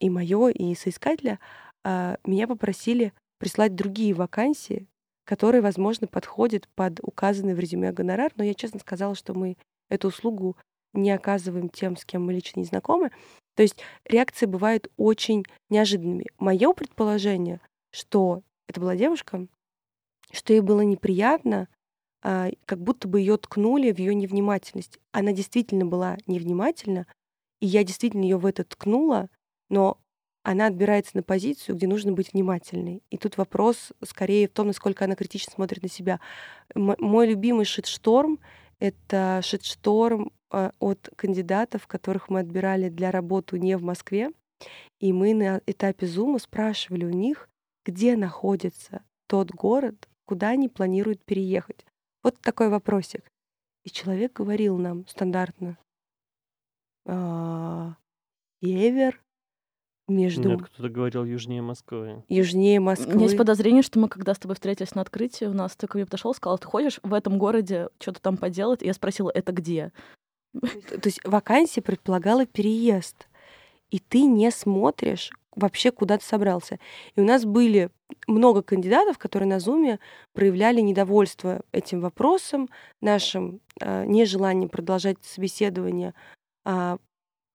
[0.00, 1.40] И мое, и соискателя
[1.84, 4.88] а, меня попросили прислать другие вакансии,
[5.24, 9.56] которые, возможно, подходят под указанный в резюме гонорар, но я честно сказала, что мы
[9.88, 10.56] эту услугу
[10.92, 13.10] не оказываем тем, с кем мы лично не знакомы.
[13.56, 16.26] То есть реакции бывают очень неожиданными.
[16.38, 17.60] Мое предположение,
[17.90, 19.46] что это была девушка,
[20.32, 21.68] что ей было неприятно,
[22.22, 24.98] а, как будто бы ее ткнули в ее невнимательность.
[25.12, 27.06] Она действительно была невнимательна,
[27.60, 29.28] и я действительно ее в это ткнула,
[29.68, 29.98] но
[30.44, 33.02] она отбирается на позицию, где нужно быть внимательной.
[33.10, 36.20] И тут вопрос скорее в том, насколько она критично смотрит на себя.
[36.74, 38.38] М- мой любимый шит-шторм—
[38.78, 44.30] это шит-шторм а, от кандидатов, которых мы отбирали для работы не в Москве.
[45.00, 47.48] И мы на этапе Зума спрашивали у них,
[47.86, 51.86] где находится тот город, куда они планируют переехать.
[52.22, 53.24] Вот такой вопросик.
[53.84, 55.78] И человек говорил нам стандартно.
[57.06, 57.96] «А,
[60.08, 60.48] север между...
[60.50, 62.24] Нет, кто-то говорил южнее Москвы.
[62.28, 63.12] Южнее Москвы.
[63.12, 65.86] У меня есть подозрение, что мы когда с тобой встретились на открытии, у нас ты
[65.86, 68.82] ко мне подошел, сказал, ты хочешь в этом городе что-то там поделать?
[68.82, 69.92] И я спросила, это где?
[70.60, 73.28] То есть вакансия предполагала переезд,
[73.90, 76.78] и ты не смотришь вообще, куда ты собрался.
[77.14, 77.90] И у нас были
[78.26, 79.98] много кандидатов, которые на Зуме
[80.32, 82.68] проявляли недовольство этим вопросом,
[83.00, 86.14] нашим э, нежеланием продолжать собеседование,
[86.64, 86.98] э,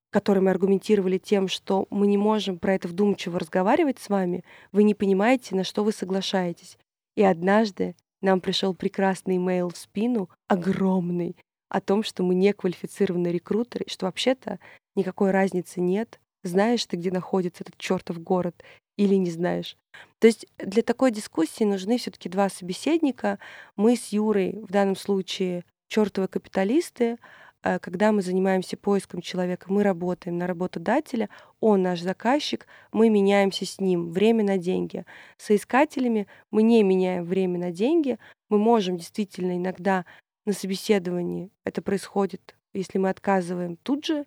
[0.10, 4.84] которое мы аргументировали тем, что мы не можем про это вдумчиво разговаривать с вами, вы
[4.84, 6.78] не понимаете, на что вы соглашаетесь.
[7.16, 11.36] И однажды нам пришел прекрасный имейл в спину, огромный,
[11.70, 14.60] о том, что мы не квалифицированные рекрутеры, и что вообще-то
[14.96, 18.64] никакой разницы нет, знаешь ты, где находится этот чертов город
[18.98, 19.78] или не знаешь.
[20.20, 23.40] То есть для такой дискуссии нужны все-таки два собеседника.
[23.76, 27.18] Мы с Юрой в данном случае чертовы капиталисты,
[27.62, 33.80] когда мы занимаемся поиском человека, мы работаем на работодателя, он наш заказчик, мы меняемся с
[33.80, 35.06] ним время на деньги.
[35.38, 38.18] С искателями мы не меняем время на деньги,
[38.50, 40.06] мы можем действительно иногда
[40.46, 44.26] на собеседовании, это происходит, если мы отказываем тут же,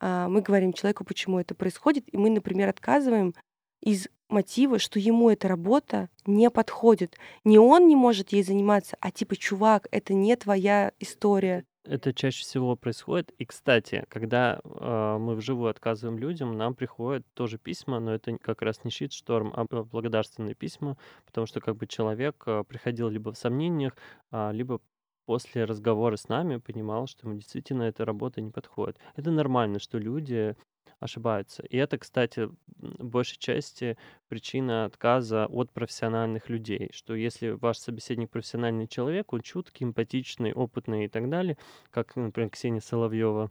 [0.00, 3.34] а, мы говорим человеку, почему это происходит, и мы, например, отказываем
[3.80, 7.16] из мотива, что ему эта работа не подходит.
[7.44, 11.64] Не он не может ей заниматься, а типа, чувак, это не твоя история.
[11.84, 13.32] Это чаще всего происходит.
[13.38, 18.62] И, кстати, когда э, мы вживую отказываем людям, нам приходят тоже письма, но это как
[18.62, 23.38] раз не щит-шторм, а благодарственные письма, потому что как бы человек э, приходил либо в
[23.38, 23.96] сомнениях,
[24.30, 24.80] э, либо
[25.26, 28.98] после разговора с нами понимал, что ему действительно эта работа не подходит.
[29.16, 30.56] Это нормально, что люди
[31.00, 31.62] ошибаются.
[31.64, 33.96] И это, кстати, в большей части
[34.28, 41.06] причина отказа от профессиональных людей, что если ваш собеседник профессиональный человек, он чуткий, эмпатичный, опытный
[41.06, 41.56] и так далее,
[41.90, 43.50] как, например, Ксения Соловьева,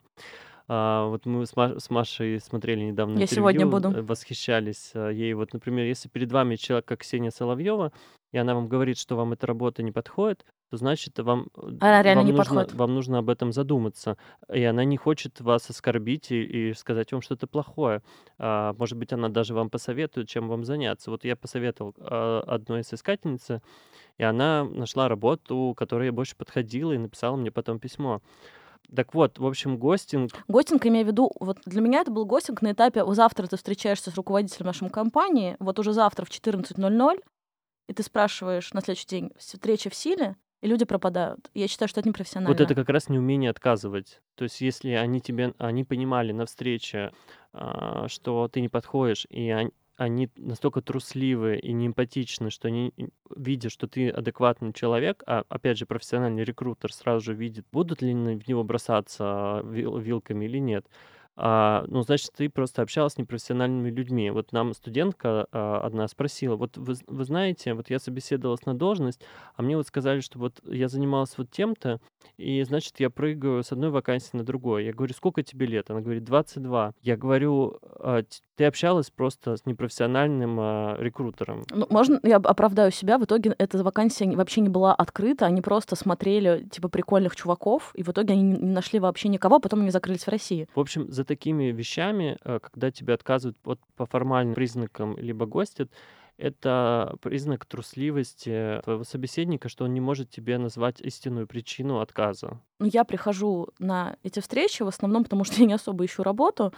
[0.68, 3.90] а, вот мы с, Маш, с Машей смотрели недавно Я интервью, сегодня буду.
[3.90, 5.34] Э, восхищались а, ей.
[5.34, 7.92] Вот, например, если перед вами человек, как Ксения Соловьева,
[8.32, 12.02] и она вам говорит, что вам эта работа не подходит, то значит вам, э, она
[12.02, 12.74] реально вам, не нужно, подходит.
[12.74, 14.18] вам нужно об этом задуматься.
[14.52, 18.02] И она не хочет вас оскорбить и, и сказать вам что-то плохое.
[18.38, 21.12] А, может быть, она даже вам посоветует, чем вам заняться.
[21.12, 23.62] Вот я посоветовал а, одной из искательницы,
[24.18, 28.22] и она нашла работу, которая ей больше подходила, и написала мне потом письмо.
[28.96, 30.32] Так вот, в общем, гостинг...
[30.48, 34.10] Гостинг, имею в виду, вот для меня это был гостинг на этапе, завтра ты встречаешься
[34.10, 37.22] с руководителем нашей компании, вот уже завтра в 14.00,
[37.90, 41.50] и ты спрашиваешь на следующий день, встреча в силе, и люди пропадают.
[41.54, 42.54] Я считаю, что это непрофессионально.
[42.54, 44.22] Вот это как раз неумение отказывать.
[44.36, 47.12] То есть если они тебе, они понимали на встрече,
[47.52, 52.94] а, что ты не подходишь, и они, они настолько трусливы и неэмпатичны, что они,
[53.36, 58.14] видят, что ты адекватный человек, а опять же профессиональный рекрутер сразу же видит, будут ли
[58.14, 60.86] в него бросаться вил, вилками или нет
[61.36, 64.30] а, ну, значит, ты просто общалась с непрофессиональными людьми.
[64.32, 69.22] Вот нам студентка а, одна спросила, вот вы, вы знаете, вот я собеседовалась на должность,
[69.56, 72.00] а мне вот сказали, что вот я занималась вот тем-то,
[72.38, 74.86] и, значит, я прыгаю с одной вакансии на другой.
[74.86, 75.90] Я говорю, сколько тебе лет?
[75.90, 76.94] Она говорит, 22.
[77.02, 78.24] Я говорю, а,
[78.56, 81.64] ты общалась просто с непрофессиональным а, рекрутером.
[81.72, 83.18] Ну, можно я оправдаю себя?
[83.18, 88.04] В итоге эта вакансия вообще не была открыта, они просто смотрели, типа, прикольных чуваков, и
[88.04, 90.68] в итоге они не нашли вообще никого, а потом они закрылись в России.
[90.76, 95.92] В общем, за такими вещами, э, когда тебе отказывают вот по формальным признакам либо гостят,
[96.38, 102.60] это признак трусливости твоего собеседника, что он не может тебе назвать истинную причину отказа.
[102.80, 106.74] Ну, я прихожу на эти встречи в основном, потому что я не особо ищу работу,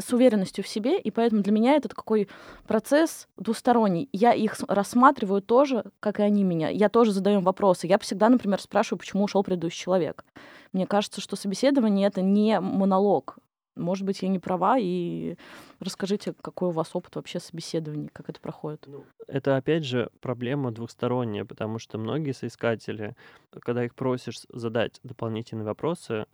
[0.00, 2.28] с уверенностью в себе, и поэтому для меня это такой
[2.68, 4.08] процесс двусторонний.
[4.12, 6.68] Я их рассматриваю тоже, как и они меня.
[6.68, 7.88] Я тоже задаю вопросы.
[7.88, 10.24] Я всегда, например, спрашиваю, почему ушел предыдущий человек.
[10.72, 13.38] Мне кажется, что собеседование это не монолог.
[13.78, 15.36] Может быть, я не права, и
[15.80, 18.84] расскажите, какой у вас опыт вообще собеседований, как это проходит.
[18.86, 23.16] Ну, это, опять же, проблема двухсторонняя, потому что многие соискатели,
[23.50, 26.26] когда их просишь задать дополнительные вопросы,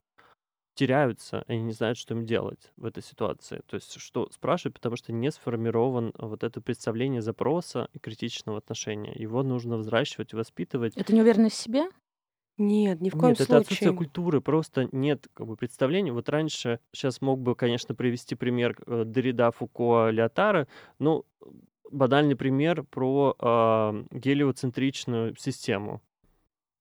[0.74, 3.62] теряются, они не знают, что им делать в этой ситуации.
[3.66, 9.12] То есть, что спрашивают, потому что не сформирован вот это представление запроса и критичного отношения.
[9.14, 10.96] Его нужно взращивать, воспитывать.
[10.96, 11.84] Это неуверенность в себе?
[12.56, 16.12] Нет, ни в коем Нет, это отсутствие культуры, просто нет как бы, представления.
[16.12, 20.68] Вот раньше, сейчас мог бы, конечно, привести пример э, Дорида, Фуко, Леотара,
[21.00, 21.24] но
[21.90, 26.00] банальный пример про э, гелиоцентричную систему.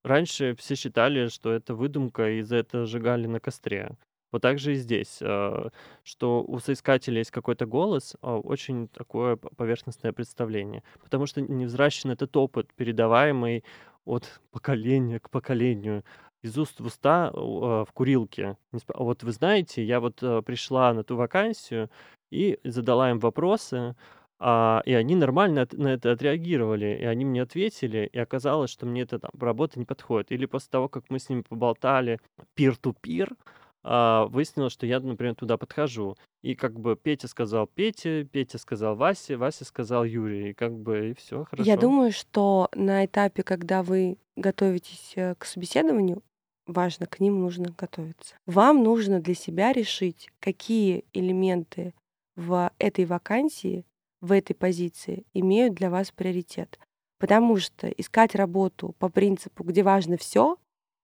[0.03, 3.97] Раньше все считали, что это выдумка, и за это сжигали на костре.
[4.33, 5.69] Вот так же и здесь, э,
[6.03, 10.83] что у соискателя есть какой-то голос, а очень такое поверхностное представление.
[11.03, 13.63] Потому что не взращен этот опыт, передаваемый
[14.05, 16.03] от поколения к поколению,
[16.41, 18.57] из уст в уста э, в курилке.
[18.71, 21.89] Вот вы знаете, я вот э, пришла на ту вакансию
[22.31, 23.95] и задала им вопросы,
[24.39, 29.03] а, и они нормально на это отреагировали, и они мне ответили, и оказалось, что мне
[29.03, 30.33] эта там, работа не подходит.
[30.33, 32.19] Или после того, как мы с ними поболтали
[32.57, 33.37] peer-to-peer,
[33.83, 36.17] а, выяснилось, что я, например, туда подхожу.
[36.41, 40.51] И как бы Петя сказал Пете, Петя сказал Васе, Вася сказал Юрий.
[40.51, 41.69] И как бы и все хорошо.
[41.69, 46.23] Я думаю, что на этапе, когда вы готовитесь э, к собеседованию,
[46.65, 48.35] важно, к ним нужно готовиться.
[48.45, 51.93] Вам нужно для себя решить, какие элементы
[52.35, 53.85] в этой вакансии,
[54.21, 56.79] в этой позиции имеют для вас приоритет.
[57.19, 60.57] Потому что искать работу по принципу, где важно все,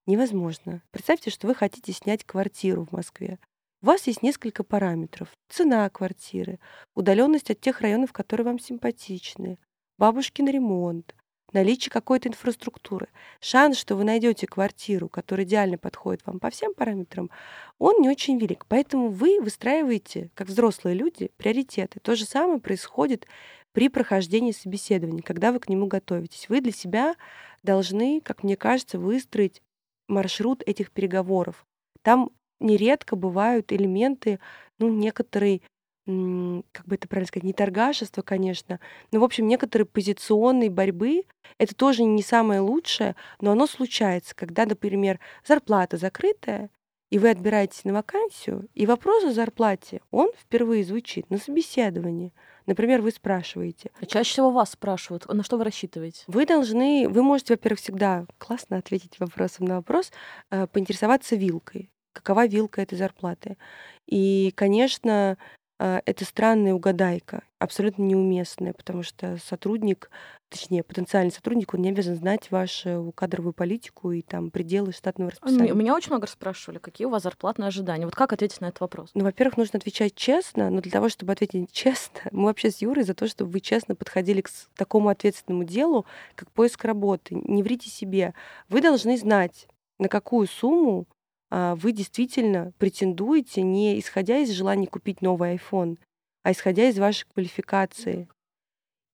[0.10, 0.82] невозможно.
[0.92, 3.40] Представьте, что вы хотите снять квартиру в Москве.
[3.82, 5.30] у вас есть несколько параметров.
[5.50, 6.60] Цена квартиры,
[6.96, 9.58] удаленность от тех районов, которые вам симпатичны,
[9.98, 11.16] бабушкин ремонт,
[11.54, 13.08] наличие какой-то инфраструктуры.
[13.40, 17.30] Шанс, что вы найдете квартиру, которая идеально подходит вам по всем параметрам,
[17.78, 18.66] он не очень велик.
[18.68, 22.00] Поэтому вы выстраиваете, как взрослые люди, приоритеты.
[22.00, 23.28] То же самое происходит
[23.72, 26.50] при прохождении собеседования, когда вы к нему готовитесь.
[26.50, 27.16] Вы для себя
[27.64, 29.62] должны, как мне кажется, выстроить
[30.10, 31.66] маршрут этих переговоров.
[32.02, 34.40] Там нередко бывают элементы,
[34.80, 35.62] ну, некоторые
[36.06, 38.80] как бы это правильно сказать, не торгашество, конечно,
[39.12, 41.26] но, в общем, некоторые позиционные борьбы,
[41.60, 46.72] это тоже не самое лучшее, но оно случается, когда, например, зарплата закрытая,
[47.10, 52.34] и вы отбираетесь на вакансию, и вопрос о зарплате, он впервые звучит на собеседовании.
[52.66, 53.90] Например, вы спрашиваете.
[54.00, 56.24] А чаще всего вас спрашивают, на что вы рассчитываете?
[56.28, 60.12] Вы должны, вы можете, во-первых, всегда классно ответить вопросом на вопрос,
[60.52, 61.90] э, поинтересоваться вилкой.
[62.14, 63.58] Какова вилка этой зарплаты?
[64.06, 65.38] И, конечно,
[65.80, 70.10] а, это странная угадайка, абсолютно неуместная, потому что сотрудник,
[70.48, 75.74] точнее, потенциальный сотрудник, он не обязан знать вашу кадровую политику и там пределы штатного расписания.
[75.74, 78.06] У меня очень много спрашивали, какие у вас зарплатные ожидания.
[78.06, 79.12] Вот как ответить на этот вопрос?
[79.14, 83.04] Ну, во-первых, нужно отвечать честно, но для того, чтобы ответить честно, мы вообще с Юрой
[83.04, 86.06] за то, чтобы вы честно подходили к такому ответственному делу,
[86.36, 87.36] как поиск работы.
[87.44, 88.34] Не врите себе.
[88.70, 89.68] Вы должны знать,
[90.00, 91.08] на какую сумму
[91.50, 95.98] а, вы действительно претендуете не исходя из желания купить новый iPhone,
[96.44, 98.28] а исходя из вашей квалификации.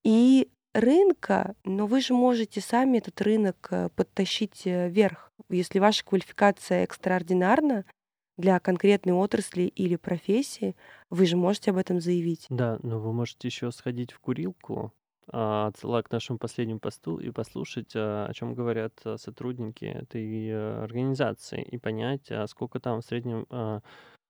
[0.03, 5.32] И рынка, но вы же можете сами этот рынок э, подтащить э, вверх.
[5.49, 7.86] Если ваша квалификация экстраординарна
[8.38, 10.76] для конкретной отрасли или профессии,
[11.09, 12.45] вы же можете об этом заявить.
[12.49, 14.93] Да, но вы можете еще сходить в курилку,
[15.28, 20.49] а, отсылаю к нашему последнему посту и послушать, а, о чем говорят а, сотрудники этой
[20.49, 23.45] э, организации и понять, сколько там в среднем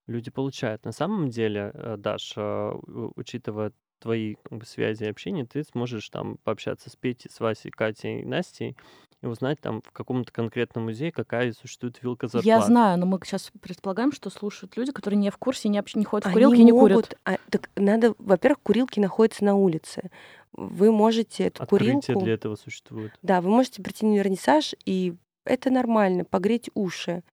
[0.07, 0.85] люди получают.
[0.85, 2.73] На самом деле, э, Даша,
[3.15, 7.71] учитывая твои как бы, связи и общение, ты сможешь там пообщаться с Петей, с Васей,
[7.71, 8.75] Катей, Настей
[9.21, 12.45] и узнать там в каком-то конкретном музее, какая существует вилка зарплат.
[12.45, 16.03] Я знаю, но мы сейчас предполагаем, что слушают люди, которые не в курсе, не, не
[16.03, 17.19] ходят в курилки, Они не могут, курят.
[17.23, 20.11] А, так надо, во-первых, курилки находятся на улице
[20.57, 22.23] вы можете эту Открытие курилку...
[22.23, 23.13] для этого существует.
[23.21, 27.23] Да, вы можете прийти на вернисаж, и это нормально, погреть уши.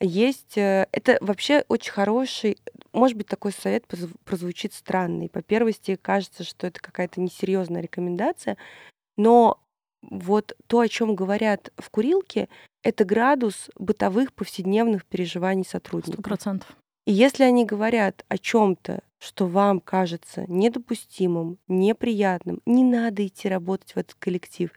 [0.00, 0.56] Есть...
[0.56, 2.56] Э, это вообще очень хороший...
[2.92, 3.84] Может быть, такой совет
[4.24, 5.28] прозвучит странный.
[5.28, 8.56] По первости, кажется, что это какая-то несерьезная рекомендация,
[9.16, 9.60] но
[10.02, 12.48] вот то, о чем говорят в курилке,
[12.82, 16.14] это градус бытовых повседневных переживаний сотрудников.
[16.14, 16.76] Сто процентов.
[17.06, 23.92] И если они говорят о чем-то, что вам кажется недопустимым, неприятным, не надо идти работать
[23.92, 24.70] в этот коллектив.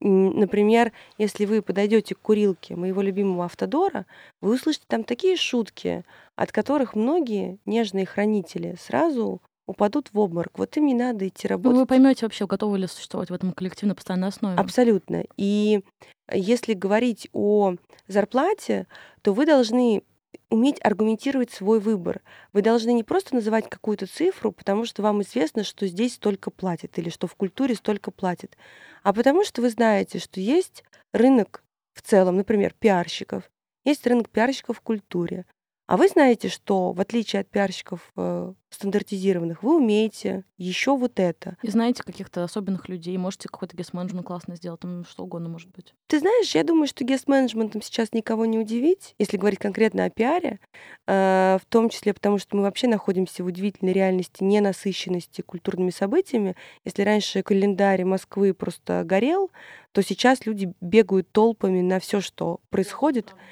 [0.00, 4.06] Например, если вы подойдете к курилке моего любимого автодора,
[4.40, 10.58] вы услышите там такие шутки, от которых многие нежные хранители сразу упадут в обморок.
[10.58, 11.72] Вот им не надо идти работать.
[11.72, 14.56] Ну, вы поймете вообще, готовы ли существовать в этом коллективе на постоянной основе.
[14.56, 15.24] Абсолютно.
[15.36, 15.82] И
[16.32, 17.74] если говорить о
[18.06, 18.86] зарплате,
[19.22, 20.02] то вы должны
[20.50, 22.22] уметь аргументировать свой выбор.
[22.52, 26.98] Вы должны не просто называть какую-то цифру, потому что вам известно, что здесь столько платят
[26.98, 28.56] или что в культуре столько платят,
[29.02, 31.62] а потому что вы знаете, что есть рынок
[31.92, 33.50] в целом, например, пиарщиков,
[33.84, 35.46] есть рынок пиарщиков в культуре,
[35.86, 41.56] а вы знаете, что в отличие от пиарщиков э, стандартизированных, вы умеете еще вот это.
[41.62, 45.94] И знаете каких-то особенных людей, можете какой-то гест-менеджмент классно сделать, там что угодно может быть.
[46.08, 50.60] Ты знаешь, я думаю, что гест-менеджментом сейчас никого не удивить, если говорить конкретно о пиаре,
[51.06, 56.56] э, в том числе потому, что мы вообще находимся в удивительной реальности ненасыщенности культурными событиями.
[56.84, 59.50] Если раньше календарь Москвы просто горел,
[59.92, 63.26] то сейчас люди бегают толпами на все, что происходит.
[63.28, 63.42] Да,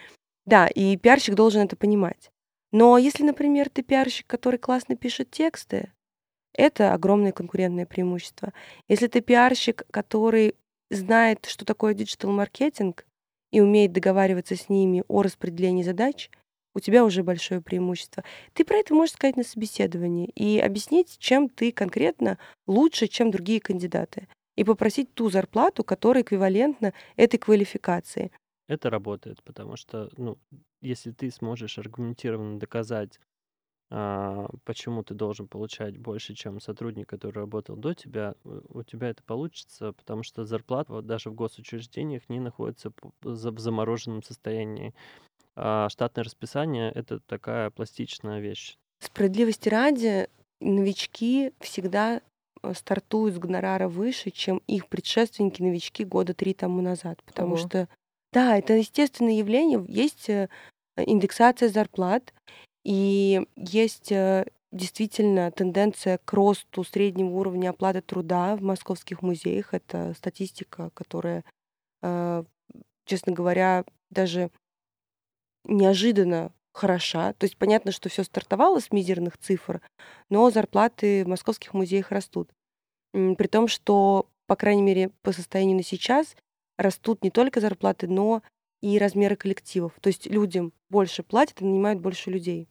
[0.66, 2.30] и пиарщик должен это понимать.
[2.72, 5.92] Но если, например, ты пиарщик, который классно пишет тексты,
[6.53, 8.53] это огромное конкурентное преимущество.
[8.88, 10.55] Если ты пиарщик, который
[10.90, 13.07] знает, что такое digital-маркетинг
[13.51, 16.30] и умеет договариваться с ними о распределении задач,
[16.74, 18.24] у тебя уже большое преимущество.
[18.53, 23.61] Ты про это можешь сказать на собеседовании и объяснить, чем ты конкретно лучше, чем другие
[23.61, 24.28] кандидаты.
[24.57, 28.32] И попросить ту зарплату, которая эквивалентна этой квалификации.
[28.67, 30.39] Это работает, потому что, ну,
[30.81, 33.21] если ты сможешь аргументированно доказать,
[33.91, 39.23] а, почему ты должен получать больше, чем сотрудник, который работал до тебя, у тебя это
[39.23, 44.95] получится, потому что зарплата вот даже в госучреждениях не находится в замороженном состоянии.
[45.57, 48.77] А штатное расписание— это такая пластичная вещь.
[49.01, 50.29] Справедливости ради,
[50.61, 52.23] новички всегда
[52.62, 57.57] э, стартуют с гонорара выше, чем их предшественники-новички года три тому назад, потому Ого.
[57.59, 57.89] что
[58.35, 59.82] да, это естественное явление.
[59.89, 60.49] Есть э,
[60.97, 62.35] индексация зарплат.
[62.85, 69.72] И есть э, действительно тенденция к росту среднего уровня оплаты труда в московских музеях.
[69.72, 71.45] Это статистика, которая,
[72.03, 72.45] э,
[73.07, 74.51] честно говоря, даже
[75.64, 77.35] неожиданно хороша.
[77.35, 79.80] То есть понятно, что все стартовало с мизерных цифр,
[80.28, 82.51] но зарплаты в московских музеях растут.
[83.12, 86.35] При том, что, по крайней мере, по состоянию на сейчас
[86.77, 88.43] растут не только зарплаты, но
[88.81, 89.93] и размеры коллективов.
[90.01, 92.68] То есть людям больше платят и нанимают больше людей.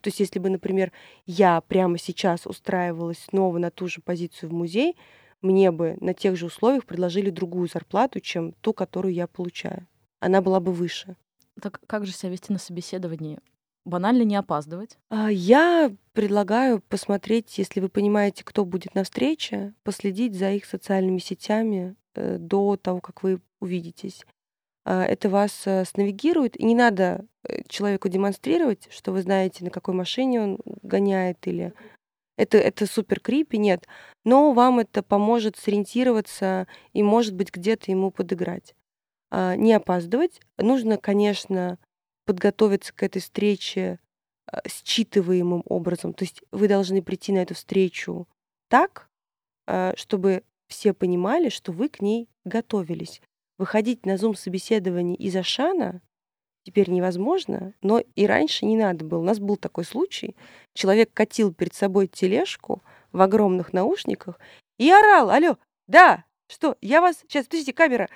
[0.00, 0.92] То есть если бы, например,
[1.26, 4.96] я прямо сейчас устраивалась снова на ту же позицию в музей,
[5.42, 9.86] мне бы на тех же условиях предложили другую зарплату, чем ту, которую я получаю.
[10.20, 11.16] Она была бы выше.
[11.60, 13.40] Так как же себя вести на собеседовании?
[13.84, 14.98] Банально не опаздывать?
[15.08, 21.18] А, я предлагаю посмотреть, если вы понимаете, кто будет на встрече, последить за их социальными
[21.18, 24.24] сетями до того, как вы увидитесь.
[24.84, 29.70] А, это вас э, снавигирует, и не надо э, человеку демонстрировать, что вы знаете, на
[29.70, 31.74] какой машине он гоняет, или
[32.36, 33.86] это, это супер крипи, нет.
[34.24, 38.74] Но вам это поможет сориентироваться и, может быть, где-то ему подыграть.
[39.30, 40.40] А, не опаздывать.
[40.56, 41.78] Нужно, конечно,
[42.24, 43.98] подготовиться к этой встрече
[44.66, 46.14] считываемым образом.
[46.14, 48.26] То есть вы должны прийти на эту встречу
[48.68, 49.08] так,
[49.94, 53.20] чтобы все понимали, что вы к ней готовились.
[53.58, 56.00] Выходить на зум-собеседование из Ашана
[56.64, 59.18] теперь невозможно, но и раньше не надо было.
[59.18, 60.36] У нас был такой случай.
[60.74, 64.38] Человек катил перед собой тележку в огромных наушниках
[64.78, 65.58] и орал, алло,
[65.88, 67.18] да, что, я вас...
[67.28, 68.08] Сейчас, подождите, камера.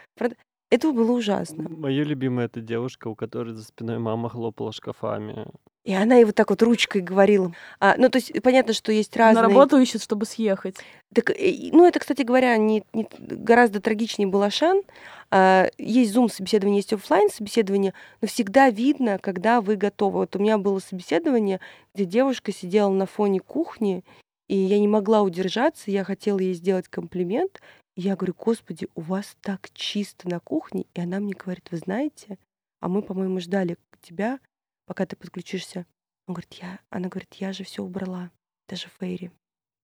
[0.75, 1.69] Это было ужасно.
[1.69, 5.47] Моя любимая это девушка, у которой за спиной мама хлопала шкафами.
[5.85, 7.55] И она вот так вот ручкой говорила.
[7.79, 9.43] А, ну, то есть понятно, что есть разные...
[9.43, 10.79] На работу ищет, чтобы съехать.
[11.15, 14.83] Так, э, ну, это, кстати говоря, не, не, гораздо трагичнее был Ашан.
[15.31, 20.21] А, есть Zoom собеседование, есть офлайн собеседование, но всегда видно, когда вы готовы.
[20.21, 21.61] Вот у меня было собеседование,
[21.95, 24.03] где девушка сидела на фоне кухни,
[24.49, 27.61] и я не могла удержаться, я хотела ей сделать комплимент.
[27.97, 30.87] Я говорю, господи, у вас так чисто на кухне.
[30.95, 32.39] И она мне говорит, вы знаете,
[32.81, 34.41] а мы, по-моему, ждали тебя
[34.87, 35.87] пока ты подключишься.
[36.27, 38.31] Он говорит, я, она говорит, я же все убрала,
[38.69, 39.31] даже Фейри,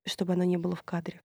[0.07, 1.21] чтобы оно не было в кадре.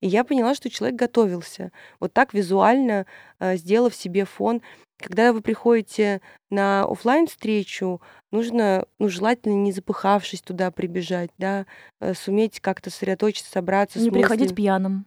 [0.00, 1.72] И я поняла, что человек готовился.
[2.00, 3.06] Вот так визуально,
[3.38, 4.62] э, сделав себе фон.
[4.98, 6.20] Когда вы приходите
[6.50, 11.66] на офлайн встречу нужно, ну, желательно не запыхавшись туда прибежать, да,
[12.00, 13.98] э, суметь как-то сосредоточиться, собраться.
[13.98, 15.06] Не приходить пьяным.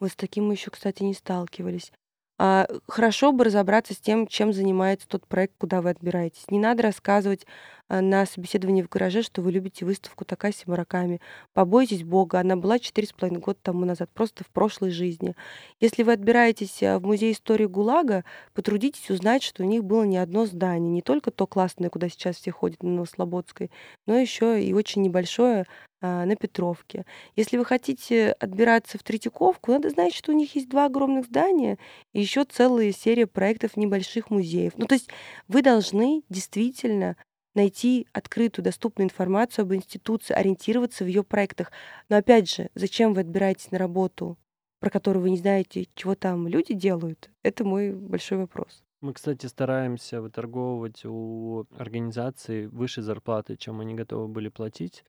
[0.00, 1.92] Вот с таким мы еще, кстати, не сталкивались.
[2.38, 6.48] А, хорошо бы разобраться с тем, чем занимается тот проект, куда вы отбираетесь.
[6.50, 7.46] Не надо рассказывать
[7.88, 11.20] на собеседовании в гараже, что вы любите выставку Такаси Мураками.
[11.54, 15.34] Побойтесь Бога, она была четыре с половиной года тому назад, просто в прошлой жизни.
[15.80, 18.24] Если вы отбираетесь а, в музей истории ГУЛАГа,
[18.54, 22.36] потрудитесь узнать, что у них было не одно здание, не только то классное, куда сейчас
[22.36, 23.70] все ходят на Новослободской,
[24.06, 25.66] но еще и очень небольшое
[26.00, 27.04] а, на Петровке.
[27.34, 31.78] Если вы хотите отбираться в Третьяковку, надо знать, что у них есть два огромных здания
[32.12, 34.74] и еще целая серия проектов небольших музеев.
[34.76, 35.08] Ну, то есть
[35.48, 37.16] вы должны действительно
[37.58, 41.70] найти открытую, доступную информацию об институции, ориентироваться в ее проектах.
[42.08, 44.38] Но опять же, зачем вы отбираетесь на работу,
[44.80, 47.30] про которую вы не знаете, чего там люди делают?
[47.42, 48.82] Это мой большой вопрос.
[49.00, 55.04] Мы, кстати, стараемся выторговывать у организаций выше зарплаты, чем они готовы были платить.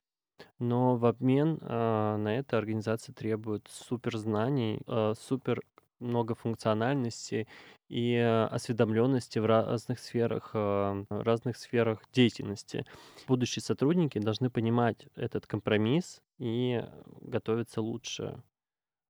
[0.58, 5.62] Но в обмен а, на это организация требует супер знаний, а, супер
[6.00, 7.46] много функциональности
[7.88, 12.84] и э, осведомленности в разных сферах, а, разных сферах деятельности.
[13.28, 16.84] Будущие сотрудники должны понимать этот компромисс и
[17.20, 18.42] готовиться лучше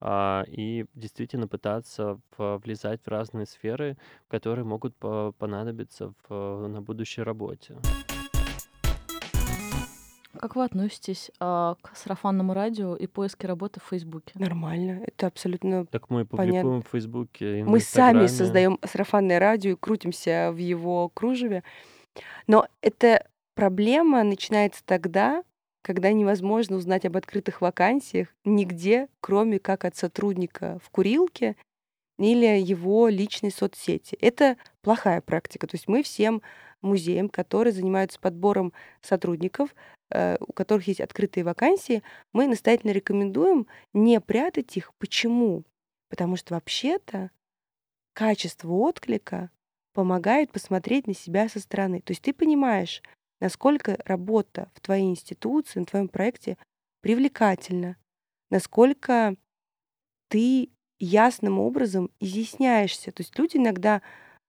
[0.01, 7.77] а, и действительно пытаться влезать в разные сферы, которые могут понадобиться в, на будущей работе.
[10.41, 14.33] Как вы относитесь а, к сарафанному радио и поиске работы в Фейсбуке?
[14.37, 16.81] Нормально, это абсолютно Так мы публикуем понятно.
[16.81, 21.63] в Фейсбуке и Мы сами создаем сарафанное радио и крутимся в его кружеве.
[22.47, 25.45] Но эта проблема начинается тогда,
[25.83, 31.55] когда невозможно узнать об открытых вакансиях нигде, кроме как от сотрудника в курилке
[32.19, 34.17] или его личной соцсети.
[34.23, 35.67] Это плохая практика.
[35.67, 36.41] То есть мы всем
[36.81, 38.73] музеям, которые занимаются подбором
[39.03, 39.75] сотрудников,
[40.41, 42.03] у которых есть открытые вакансии,
[42.33, 44.93] мы настоятельно рекомендуем не прятать их.
[44.99, 45.65] Почему?
[46.09, 47.31] Потому что вообще-то
[48.13, 49.51] качество отклика
[49.93, 52.01] помогает посмотреть на себя со стороны.
[52.01, 53.03] То есть ты понимаешь,
[53.41, 56.59] насколько работа в твоей институции, на твоем проекте
[57.01, 57.97] привлекательна,
[58.51, 59.37] насколько
[60.29, 63.11] ты ясным образом изъясняешься.
[63.11, 64.03] То есть люди иногда,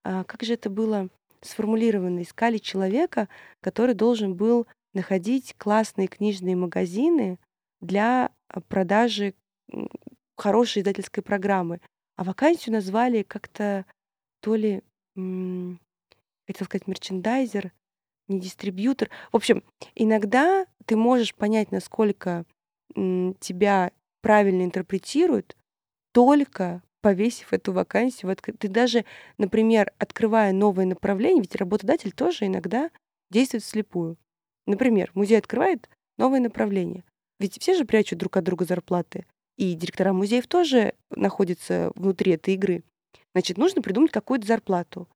[0.04, 1.10] а, как же это было
[1.42, 3.30] сформулировано, искали человека,
[3.62, 7.40] который должен был находить классные книжные магазины
[7.80, 9.34] для а, продажи
[10.38, 11.80] хорошей издательской программы.
[12.16, 13.86] А вакансию назвали как-то
[14.42, 14.84] то ли,
[15.16, 17.72] хотел сказать, мерчендайзер,
[18.28, 19.10] не дистрибьютор.
[19.32, 19.64] В общем,
[19.96, 22.46] иногда ты можешь понять, насколько
[22.94, 25.56] тебя правильно интерпретируют,
[26.12, 28.36] только повесив эту вакансию.
[28.36, 29.06] Ты даже,
[29.38, 32.92] например, открывая новое направление, ведь работодатель тоже иногда
[33.30, 34.18] действует вслепую.
[34.66, 37.04] Например, музей открывает новое направление.
[37.40, 39.26] Ведь все же прячут друг от друга зарплаты.
[39.58, 42.84] И директора музеев тоже находятся внутри этой игры.
[43.34, 45.08] Значит, нужно придумать какую-то зарплату.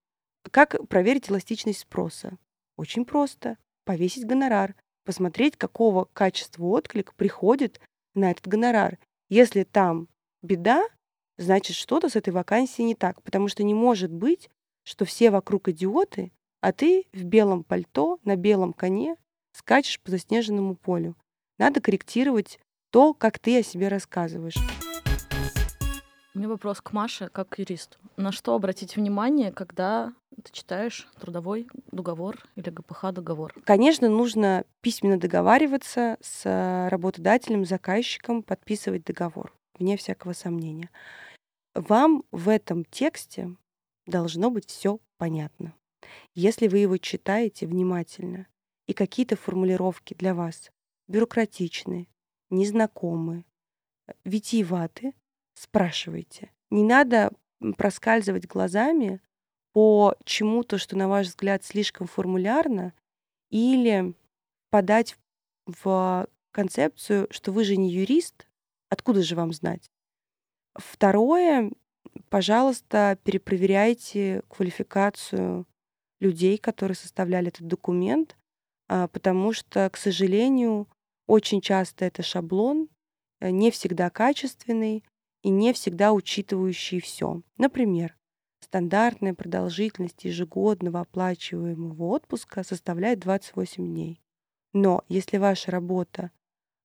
[0.52, 2.38] Как проверить эластичность спроса?
[2.78, 3.58] Очень просто.
[3.84, 4.76] Повесить гонорар.
[5.04, 7.80] Посмотреть, какого качества отклик приходит
[8.16, 8.98] на этот гонорар.
[9.30, 10.08] Если там
[10.42, 10.84] беда,
[11.38, 13.22] значит, что-то с этой вакансией не так.
[13.22, 14.50] Потому что не может быть,
[14.84, 16.32] что все вокруг идиоты,
[16.62, 19.18] а ты в белом пальто, на белом коне
[19.56, 21.16] скачешь по заснеженному полю.
[21.58, 22.60] Надо корректировать
[22.92, 24.58] то, как ты о себе рассказываешь.
[26.34, 27.98] У меня вопрос к Маше, как к юристу.
[28.18, 33.54] На что обратить внимание, когда ты читаешь трудовой договор или ГПХ договор?
[33.64, 40.90] Конечно, нужно письменно договариваться с работодателем, заказчиком, подписывать договор, вне всякого сомнения.
[41.74, 43.56] Вам в этом тексте
[44.06, 45.74] должно быть все понятно.
[46.34, 48.48] Если вы его читаете внимательно,
[48.88, 50.72] и какие-то формулировки для вас
[51.08, 52.08] бюрократичны,
[52.50, 53.46] незнакомы,
[54.24, 55.14] витиеваты,
[55.54, 56.52] спрашивайте.
[56.70, 57.32] Не надо
[57.78, 59.22] проскальзывать глазами
[59.72, 62.94] по чему-то, что, на ваш взгляд, слишком формулярно,
[63.50, 64.16] или
[64.70, 65.18] подать
[65.66, 68.48] в концепцию, что вы же не юрист,
[68.90, 69.92] откуда же вам знать?
[70.76, 71.72] Второе,
[72.30, 75.66] пожалуйста, перепроверяйте квалификацию
[76.20, 78.36] людей, которые составляли этот документ,
[78.88, 80.88] потому что, к сожалению,
[81.28, 82.90] очень часто это шаблон,
[83.40, 85.04] э, не всегда качественный
[85.42, 87.42] и не всегда учитывающий все.
[87.58, 88.16] Например,
[88.60, 94.22] стандартная продолжительность ежегодного оплачиваемого отпуска составляет 28 дней.
[94.74, 96.32] Но если ваша работа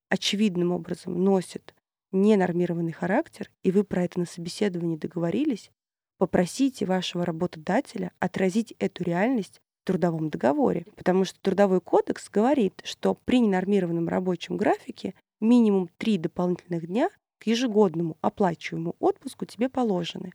[0.09, 1.75] очевидным образом носит
[2.13, 5.71] ненормированный характер, и вы про это на собеседовании договорились,
[6.19, 9.61] попросите вашего работодателя отразить эту реальность
[9.91, 16.87] трудовом договоре, потому что Трудовой кодекс говорит, что при ненормированном рабочем графике минимум три дополнительных
[16.87, 17.11] дня
[17.41, 20.33] к ежегодному оплачиваемому отпуску тебе положены.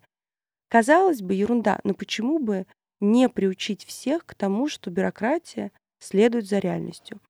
[0.68, 2.66] Казалось бы, ерунда, но почему бы
[2.99, 7.22] не приучить всех к тому, что бюрократия следует за реальностью?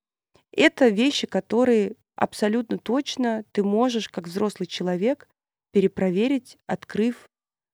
[0.51, 5.28] Это вещи, которые абсолютно точно ты можешь, как взрослый человек,
[5.73, 7.30] перепроверить, открыв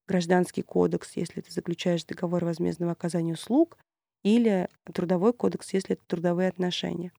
[0.10, 3.78] гражданский кодекс, если ты заключаешь договор возмездного оказания услуг,
[4.24, 7.11] или трудовой кодекс, если это трудовые отношения.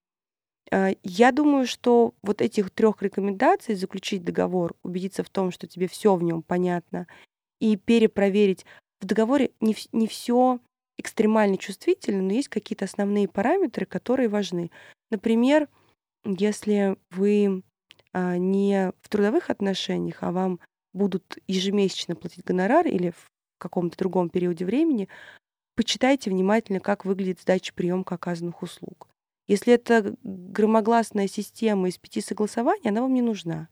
[0.71, 5.89] А, я думаю, что вот этих трех рекомендаций заключить договор, убедиться в том, что тебе
[5.89, 7.07] все в нем понятно,
[7.61, 8.65] и перепроверить.
[9.01, 10.61] В договоре не, не все
[10.99, 14.71] экстремально чувствительно, но есть какие-то основные параметры, которые важны.
[15.11, 15.69] Например,
[16.25, 17.63] если вы
[18.13, 20.61] а, не в трудовых отношениях, а вам
[20.93, 25.09] будут ежемесячно платить гонорар или в каком-то другом периоде времени,
[25.75, 29.09] почитайте внимательно, как выглядит сдача приемка оказанных услуг.
[29.49, 33.69] Если это громогласная система из пяти согласований, она вам не нужна.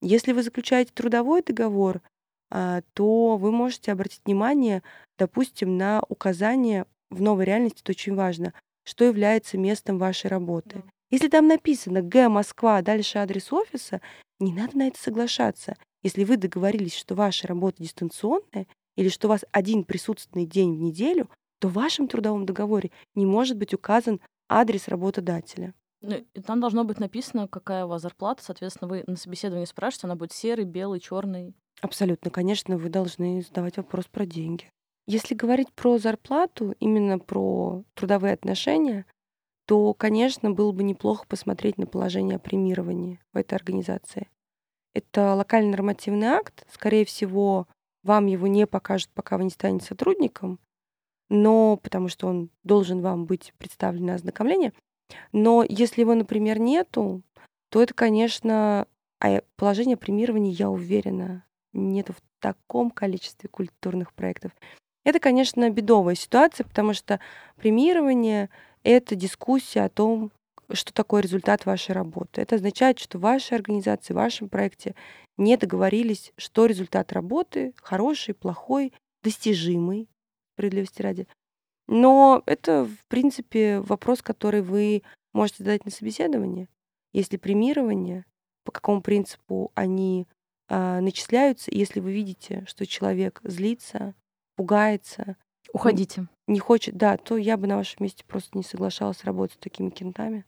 [0.00, 2.02] Если вы заключаете трудовой договор,
[2.50, 4.82] а, то вы можете обратить внимание,
[5.18, 8.52] допустим, на указание в новой реальности, это очень важно,
[8.84, 10.82] что является местом вашей работы.
[11.10, 14.00] Если там написано Г, Москва, дальше адрес офиса,
[14.38, 15.76] не надо на это соглашаться.
[16.02, 18.66] Если вы договорились, что ваша работа дистанционная,
[18.96, 21.28] или что у вас один присутственный день в неделю,
[21.58, 25.74] то в вашем трудовом договоре не может быть указан адрес работодателя.
[26.02, 28.42] Ну, там должно быть написано, какая у вас зарплата.
[28.42, 31.54] Соответственно, вы на собеседовании спрашиваете, она будет серый, белый, черный.
[31.80, 32.30] Абсолютно.
[32.30, 34.68] Конечно, вы должны задавать вопрос про деньги.
[35.06, 39.06] Если говорить про зарплату, именно про трудовые отношения,
[39.66, 44.28] то, конечно, было бы неплохо посмотреть на положение о премировании в этой организации.
[44.94, 46.66] Это локальный нормативный акт.
[46.70, 47.66] Скорее всего,
[48.02, 50.58] вам его не покажут, пока вы не станете сотрудником,
[51.28, 54.72] но потому что он должен вам быть представлен на ознакомление.
[55.32, 57.22] Но если его, например, нету,
[57.70, 58.86] то это, конечно,
[59.20, 64.52] а положение премирования, я уверена, нету в таком количестве культурных проектов.
[65.04, 67.20] Это, конечно, бедовая ситуация, потому что
[67.56, 68.50] премирование—
[68.82, 70.32] это дискуссия о том,
[70.72, 72.40] что такое результат вашей работы.
[72.40, 74.94] Это означает, что в вашей организации, в вашем проекте
[75.42, 80.08] не договорились, что результат работы хороший, плохой, достижимый,
[80.54, 81.26] справедливости ради.
[81.88, 86.68] Но это, в принципе, вопрос, который вы можете задать на собеседование.
[87.12, 88.24] Если премирование,
[88.64, 90.26] по какому принципу они
[90.68, 94.14] а, начисляются, если вы видите, что человек злится,
[94.56, 95.36] пугается,
[95.72, 96.28] Уходите.
[96.46, 99.90] не хочет, да, то я бы на вашем месте просто не соглашалась работать с такими
[99.90, 100.44] кентами.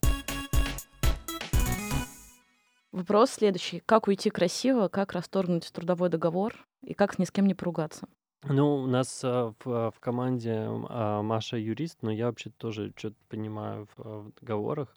[2.95, 3.81] Вопрос следующий.
[3.81, 8.07] Как уйти красиво, как расторгнуть трудовой договор и как ни с кем не поругаться?
[8.45, 13.17] Ну, у нас а, в, в команде а, Маша юрист, но я вообще тоже что-то
[13.29, 14.97] понимаю в, в договорах.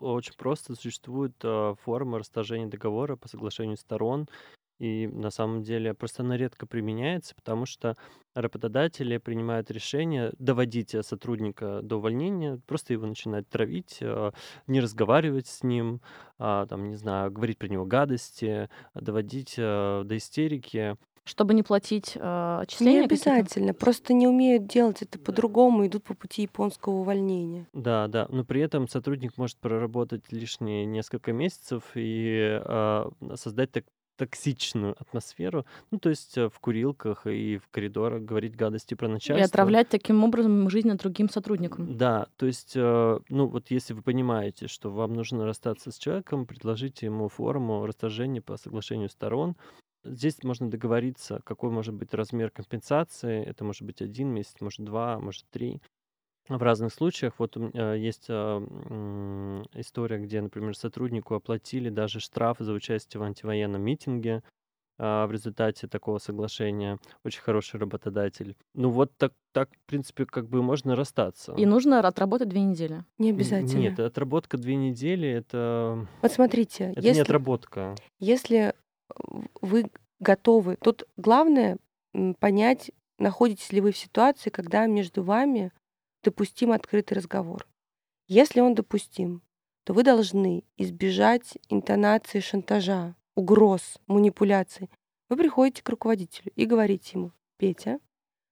[0.00, 1.36] Очень просто существует
[1.84, 4.28] форма расторжения договора по соглашению сторон.
[4.84, 7.96] И на самом деле просто она редко применяется, потому что
[8.34, 14.32] работодатели принимают решение доводить э, сотрудника до увольнения, просто его начинать травить, э,
[14.66, 16.02] не разговаривать с ним,
[16.38, 20.96] а, там, не знаю, говорить про него гадости, доводить э, до истерики.
[21.24, 23.30] Чтобы не платить э, отчисления Не какие-то?
[23.30, 27.66] обязательно, просто не умеют делать это по-другому, идут по пути японского увольнения.
[27.72, 33.84] Да, да, но при этом сотрудник может проработать лишние несколько месяцев и а, создать так
[34.16, 39.10] токсичную атмосферу, ну, то есть э, в курилках и в коридорах говорить гадости про И
[39.12, 39.44] начальство.
[39.44, 41.96] отравлять таким образом жизнь другим сотрудникам.
[41.96, 46.46] Да, то есть, э, ну вот если вы понимаете, что вам нужно расстаться с человеком,
[46.46, 49.56] предложите ему форму расторжения по соглашению сторон.
[50.04, 53.42] Здесь можно договориться, какой может быть размер компенсации.
[53.42, 55.80] Это может быть один месяц, может два, может три.
[56.48, 58.60] В разных случаях вот у меня есть а,
[59.74, 64.42] история, где, например, сотруднику оплатили даже штраф за участие в антивоенном митинге
[64.98, 66.98] а, в результате такого соглашения.
[67.24, 68.56] Очень хороший работодатель.
[68.74, 71.54] Ну вот так, так, в принципе, как бы можно расстаться.
[71.54, 73.04] И нужно отработать две недели.
[73.16, 73.80] Не обязательно.
[73.80, 77.94] Нет, отработка две недели это, Вот смотрите, это не если, отработка.
[78.20, 78.74] если
[79.62, 79.90] вы
[80.20, 81.78] готовы, тут главное
[82.38, 85.72] понять, находитесь ли вы в ситуации, когда между вами
[86.24, 87.66] допустим открытый разговор.
[88.26, 89.42] Если он допустим,
[89.84, 94.90] то вы должны избежать интонации шантажа, угроз, манипуляций.
[95.28, 98.00] Вы приходите к руководителю и говорите ему, Петя,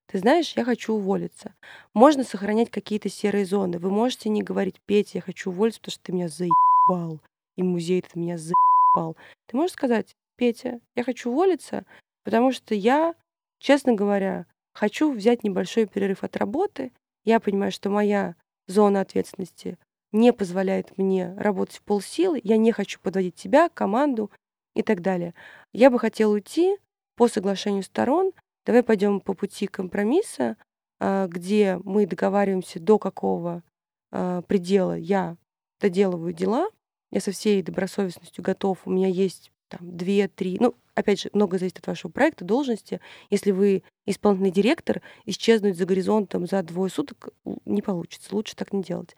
[0.07, 1.55] ты знаешь, я хочу уволиться.
[1.95, 3.79] Можно сохранять какие-то серые зоны.
[3.79, 7.21] Вы можете не говорить, Петя, я хочу уволиться, потому что ты меня заебал.
[7.57, 9.17] И музей этот меня заебал.
[9.47, 11.87] Ты можешь сказать, Петя, я хочу уволиться,
[12.25, 13.15] потому что я,
[13.59, 16.93] честно говоря, хочу взять небольшой перерыв от работы.
[17.25, 18.35] Я понимаю, что моя
[18.67, 19.79] зона ответственности
[20.13, 22.41] не позволяет мне работать в полсилы.
[22.43, 24.31] Я не хочу подводить тебя, команду
[24.75, 25.35] и так далее.
[25.73, 26.77] Я бы хотела уйти
[27.17, 28.33] по соглашению сторон.
[28.65, 30.57] Давай пойдем по пути компромисса,
[31.01, 33.63] а, где мы договариваемся, до какого
[34.11, 35.37] а, предела я
[35.81, 36.69] доделываю дела.
[37.11, 38.79] Я со всей добросовестностью готов.
[38.85, 40.59] У меня есть там две, три.
[40.61, 43.01] Ну, опять же, много зависит от вашего проекта, должности.
[43.31, 47.31] Если вы исполнительный директор, исчезнуть за горизонтом за двое суток
[47.65, 48.35] не получится.
[48.35, 49.17] Лучше так не делать.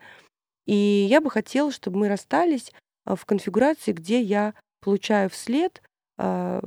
[0.67, 2.73] И я бы хотела, чтобы мы расстались
[3.05, 5.83] а, в конфигурации, где я получаю вслед
[6.17, 6.63] а,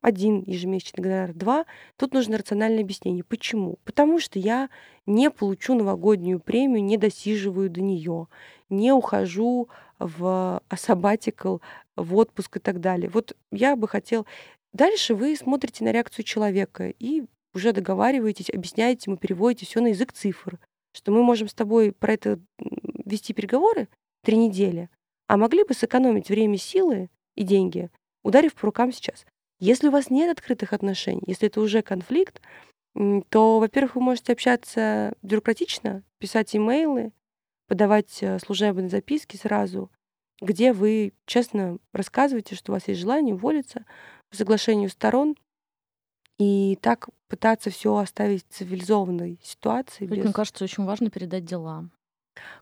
[0.00, 1.66] один ежемесячный гонорар, два.
[1.96, 3.24] Тут нужно рациональное объяснение.
[3.24, 3.78] Почему?
[3.84, 4.70] Потому что я
[5.06, 8.28] не получу новогоднюю премию, не досиживаю до нее,
[8.68, 11.58] не ухожу в асабатикл,
[12.02, 13.10] в отпуск и так далее.
[13.10, 14.26] Вот я бы хотел...
[14.72, 17.24] Дальше вы смотрите на реакцию человека и
[17.54, 20.60] уже договариваетесь, объясняете ему, переводите все на язык цифр,
[20.92, 22.38] что мы можем с тобой про это
[23.04, 23.88] вести переговоры
[24.22, 24.88] три недели,
[25.26, 27.90] а могли бы сэкономить время, силы и деньги,
[28.22, 29.26] ударив по рукам сейчас.
[29.58, 32.40] Если у вас нет открытых отношений, если это уже конфликт,
[33.28, 37.12] то, во-первых, вы можете общаться бюрократично, писать имейлы,
[37.68, 39.90] подавать э, служебные записки сразу,
[40.40, 43.84] где вы честно рассказываете, что у вас есть желание уволиться
[44.30, 45.36] по соглашению сторон,
[46.38, 50.06] и так пытаться все оставить в цивилизованной ситуации.
[50.06, 51.88] Ведь, без- Мне кажется, очень важно передать дела.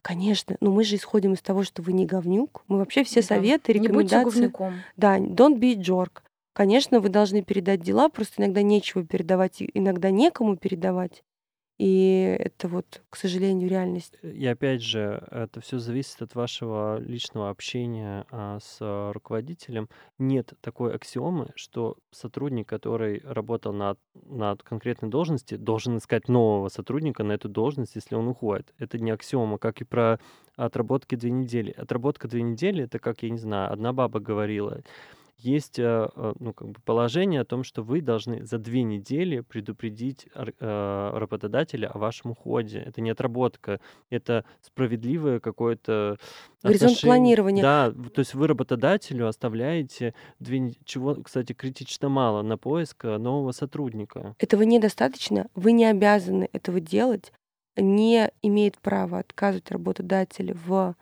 [0.02, 2.64] Конечно, но мы же исходим из того, что вы не говнюк.
[2.66, 3.26] Мы вообще все Да.
[3.28, 4.38] советы, Не будьте рекомендации.
[4.40, 4.74] говнюком.
[4.96, 6.22] Да, don't be jerk.
[6.54, 11.22] Конечно, вы должны передать дела, просто иногда нечего передавать, иногда некому передавать.
[11.78, 14.14] И это вот, к сожалению, реальность.
[14.22, 19.88] И опять же, это все зависит от вашего личного общения а, с а, руководителем.
[20.18, 27.22] Нет такой аксиомы, что сотрудник, который работал на, на конкретной должности, должен искать нового сотрудника
[27.22, 28.74] на эту должность, если он уходит.
[28.78, 30.18] Это не аксиома, как и про
[30.56, 31.70] отработки две недели.
[31.70, 34.82] Отработка две недели это как, я не знаю, одна баба говорила.
[35.38, 39.38] Есть э, э, ну, как бы положение о том, что вы должны за две недели
[39.40, 42.80] предупредить э, работодателя о вашем уходе.
[42.80, 43.80] Это не отработка,
[44.10, 46.18] это справедливое какое-то
[46.64, 47.14] Горизонт отношение.
[47.14, 47.62] планирования.
[47.62, 54.34] Да, то есть вы работодателю оставляете две, чего, кстати, критично мало на поиск нового сотрудника.
[54.40, 57.32] Этого недостаточно, вы не обязаны этого делать,
[57.76, 60.96] не имеет права отказывать работодатель в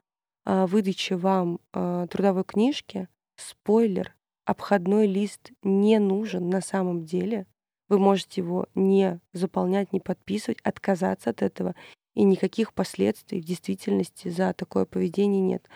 [0.45, 4.16] выдачи вам трудовой книжки, спойлер,
[4.47, 7.47] обходной лист не нужен на самом деле.
[7.89, 11.75] Вы можете его не заполнять, не подписывать, отказаться от этого,
[12.15, 15.69] и никаких последствий в действительности за такое поведение нет.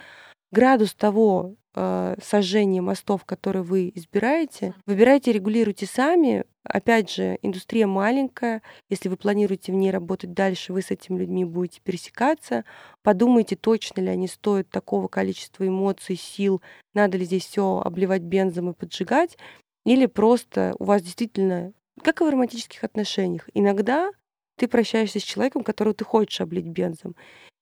[0.51, 6.45] Градус того э, сожжения мостов, которые вы избираете, выбирайте, регулируйте сами.
[6.63, 8.63] Опять же, индустрия маленькая.
[8.89, 12.65] Если вы планируете в ней работать дальше, вы с этими людьми будете пересекаться.
[13.03, 16.61] Подумайте, точно ли они стоят такого количества эмоций, сил,
[16.95, 19.39] надо ли здесь все обливать бензом и поджигать,
[19.85, 24.11] или просто у вас действительно, как и в романтических отношениях, иногда
[24.57, 27.17] ты прощаешься с человеком, которого ты хочешь облить бензом.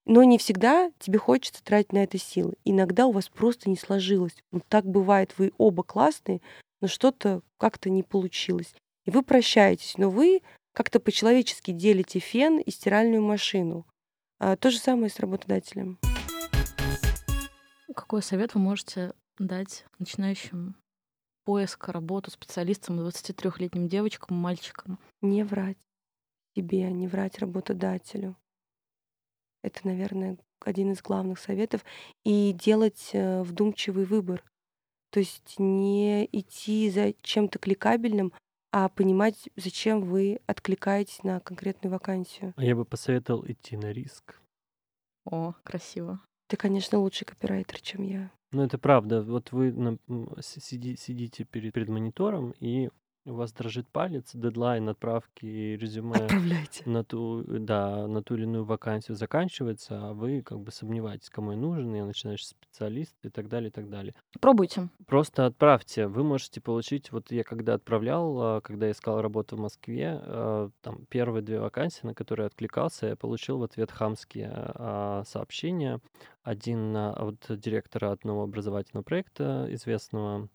[0.08, 2.54] Но не всегда тебе хочется тратить на это силы.
[2.64, 4.42] Иногда у вас просто не сложилось.
[4.50, 6.40] Вот так бывает, вы оба классные,
[6.80, 8.74] но что-то как-то не получилось.
[9.04, 10.40] И вы прощаетесь, но вы
[10.72, 13.86] как-то по-человечески делите фен и стиральную машину.
[14.38, 15.98] А, то же самое с работодателем.
[17.94, 20.74] Какой совет вы можете дать начинающим
[21.44, 24.98] поиск работу специалистам, 23-летним девочкам, мальчикам?
[25.20, 25.76] Не врать
[26.56, 28.36] себе, не врать работодателю.
[29.68, 31.84] Это, наверное, один из главных советов.
[32.24, 34.42] И делать э, вдумчивый выбор.
[35.10, 38.32] То есть не идти за чем-то кликабельным,
[38.72, 42.54] а понимать, зачем вы откликаетесь на конкретную вакансию.
[42.56, 44.40] А я бы посоветовал идти на риск.
[45.26, 46.20] О, красиво.
[46.48, 48.30] Ты, конечно, лучший копирайтер, чем я.
[48.52, 49.22] Ну, это правда.
[49.22, 49.98] Вот вы на,
[50.40, 52.88] сиди, сидите перед, перед монитором, и
[53.28, 56.82] у вас дрожит палец, дедлайн отправки резюме Отправляйте.
[56.86, 61.52] на ту, да, на ту или иную вакансию заканчивается, а вы как бы сомневаетесь, кому
[61.52, 64.14] я нужен, я начинающий специалист и так далее, и так далее.
[64.40, 64.88] Пробуйте.
[65.06, 66.06] Просто отправьте.
[66.06, 71.06] Вы можете получить, вот я когда отправлял, а, когда искал работу в Москве, а, там
[71.08, 76.00] первые две вакансии, на которые откликался, я получил в ответ хамские а, сообщения.
[76.42, 80.48] Один от директора одного образовательного проекта известного,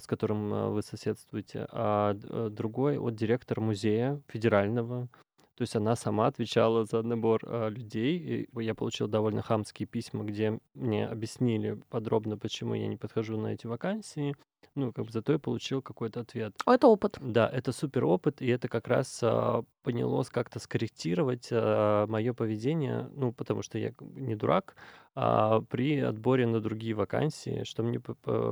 [0.00, 5.08] с которым а, вы соседствуете, а э, другой от директора музея федерального.
[5.56, 8.18] То есть она сама отвечала за набор а, людей.
[8.18, 13.54] И я получил довольно хамские письма, где мне объяснили подробно, почему я не подхожу на
[13.54, 14.36] эти вакансии.
[14.74, 16.54] Ну, как бы зато я получил какой-то ответ.
[16.66, 17.18] Это опыт.
[17.20, 23.08] Да, это супер опыт, и это как раз а, понялось как-то скорректировать а, мое поведение,
[23.14, 24.76] ну, потому что я не дурак,
[25.14, 28.00] а, при отборе на другие вакансии, что мне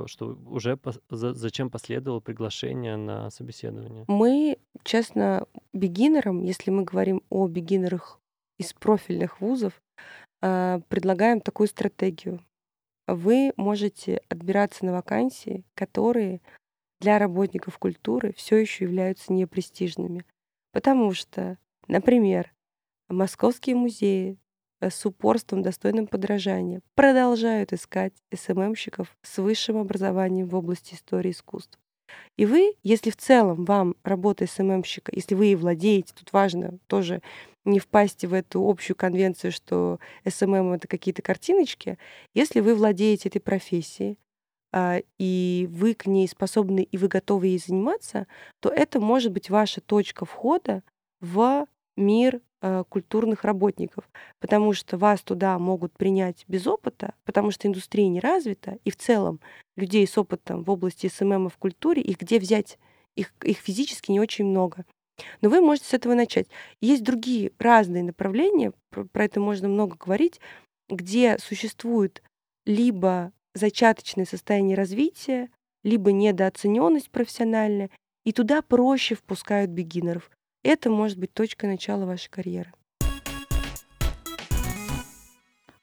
[0.07, 4.05] что уже по, за, зачем последовало приглашение на собеседование.
[4.09, 8.19] Мы, честно, бигинерам, если мы говорим о бигинерах
[8.59, 9.81] из профильных вузов,
[10.43, 12.41] а, предлагаем такую стратегию
[13.07, 16.41] вы можете отбираться на вакансии, которые
[17.01, 20.25] для работников культуры все еще являются непрестижными.
[20.73, 22.53] Потому что, например,
[23.09, 24.39] московские музеи
[24.81, 31.79] э, с упорством, достойным подражания, продолжают искать СММщиков с высшим образованием в области истории искусств.
[32.37, 37.23] И вы, если в целом вам работа СММщика, если вы ей владеете, тут важно тоже
[37.65, 41.99] не впасть в эту общую конвенцию, что SMM это какие-то картиночки,
[42.35, 44.19] если вы владеете этой профессией,
[44.73, 48.27] а, и вы к ней способны, и вы готовы ей заниматься,
[48.61, 50.83] то это может быть ваша точка входа
[51.21, 57.69] в мир а, культурных работников, потому что вас туда могут принять без опыта, потому что
[57.69, 59.41] индустрия не развита, и в целом
[59.77, 62.79] людей с опытом в области SMM в культуре, их где взять?
[63.15, 64.85] Их, их физически не очень много.
[65.41, 66.47] Но вы можете с этого начать.
[66.81, 70.41] Есть другие разные направления, про это можно много говорить,
[70.89, 72.23] где существует
[72.67, 75.49] либо зачаточное состояние развития,
[75.83, 77.91] либо недооцененность профессиональная,
[78.25, 80.31] и туда проще впускают бегинеров.
[80.63, 82.73] Это может быть точка начала вашей карьеры.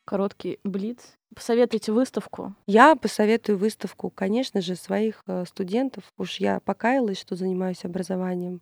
[0.05, 1.15] Короткий блиц.
[1.35, 2.55] Посоветуйте выставку.
[2.67, 6.03] Я посоветую выставку, конечно же, своих э, студентов.
[6.17, 8.61] Уж я покаялась, что занимаюсь образованием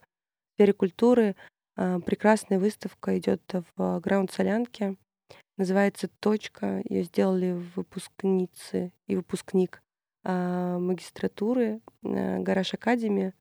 [0.62, 1.36] сфере культуры
[1.76, 3.42] а, прекрасная выставка идет
[3.76, 4.96] в Граунд Солянке.
[5.58, 6.84] Называется «Точка».
[6.88, 9.82] Ее сделали выпускницы и выпускник
[10.24, 13.34] а, магистратуры а, Гараж Академии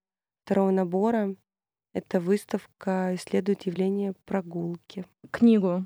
[0.44, 1.36] второго набора.
[1.92, 5.04] Эта выставка исследует явление прогулки.
[5.30, 5.84] Книгу.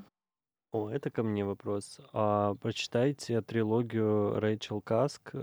[0.75, 2.01] О, это ко мне вопрос.
[2.11, 5.33] А, прочитайте трилогию Рэйчел Каск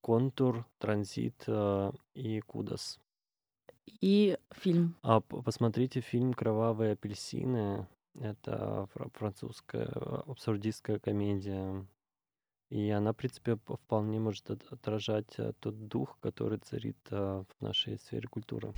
[0.00, 1.46] «Контур», «Транзит»
[2.14, 2.98] и «Кудас»
[4.00, 4.96] и фильм.
[5.02, 7.86] А посмотрите фильм «Кровавые апельсины».
[8.18, 9.86] Это французская
[10.26, 11.86] абсурдистская комедия.
[12.70, 17.96] И она, в принципе, вполне может отражать э, тот дух, который царит э, в нашей
[17.98, 18.74] сфере культуры.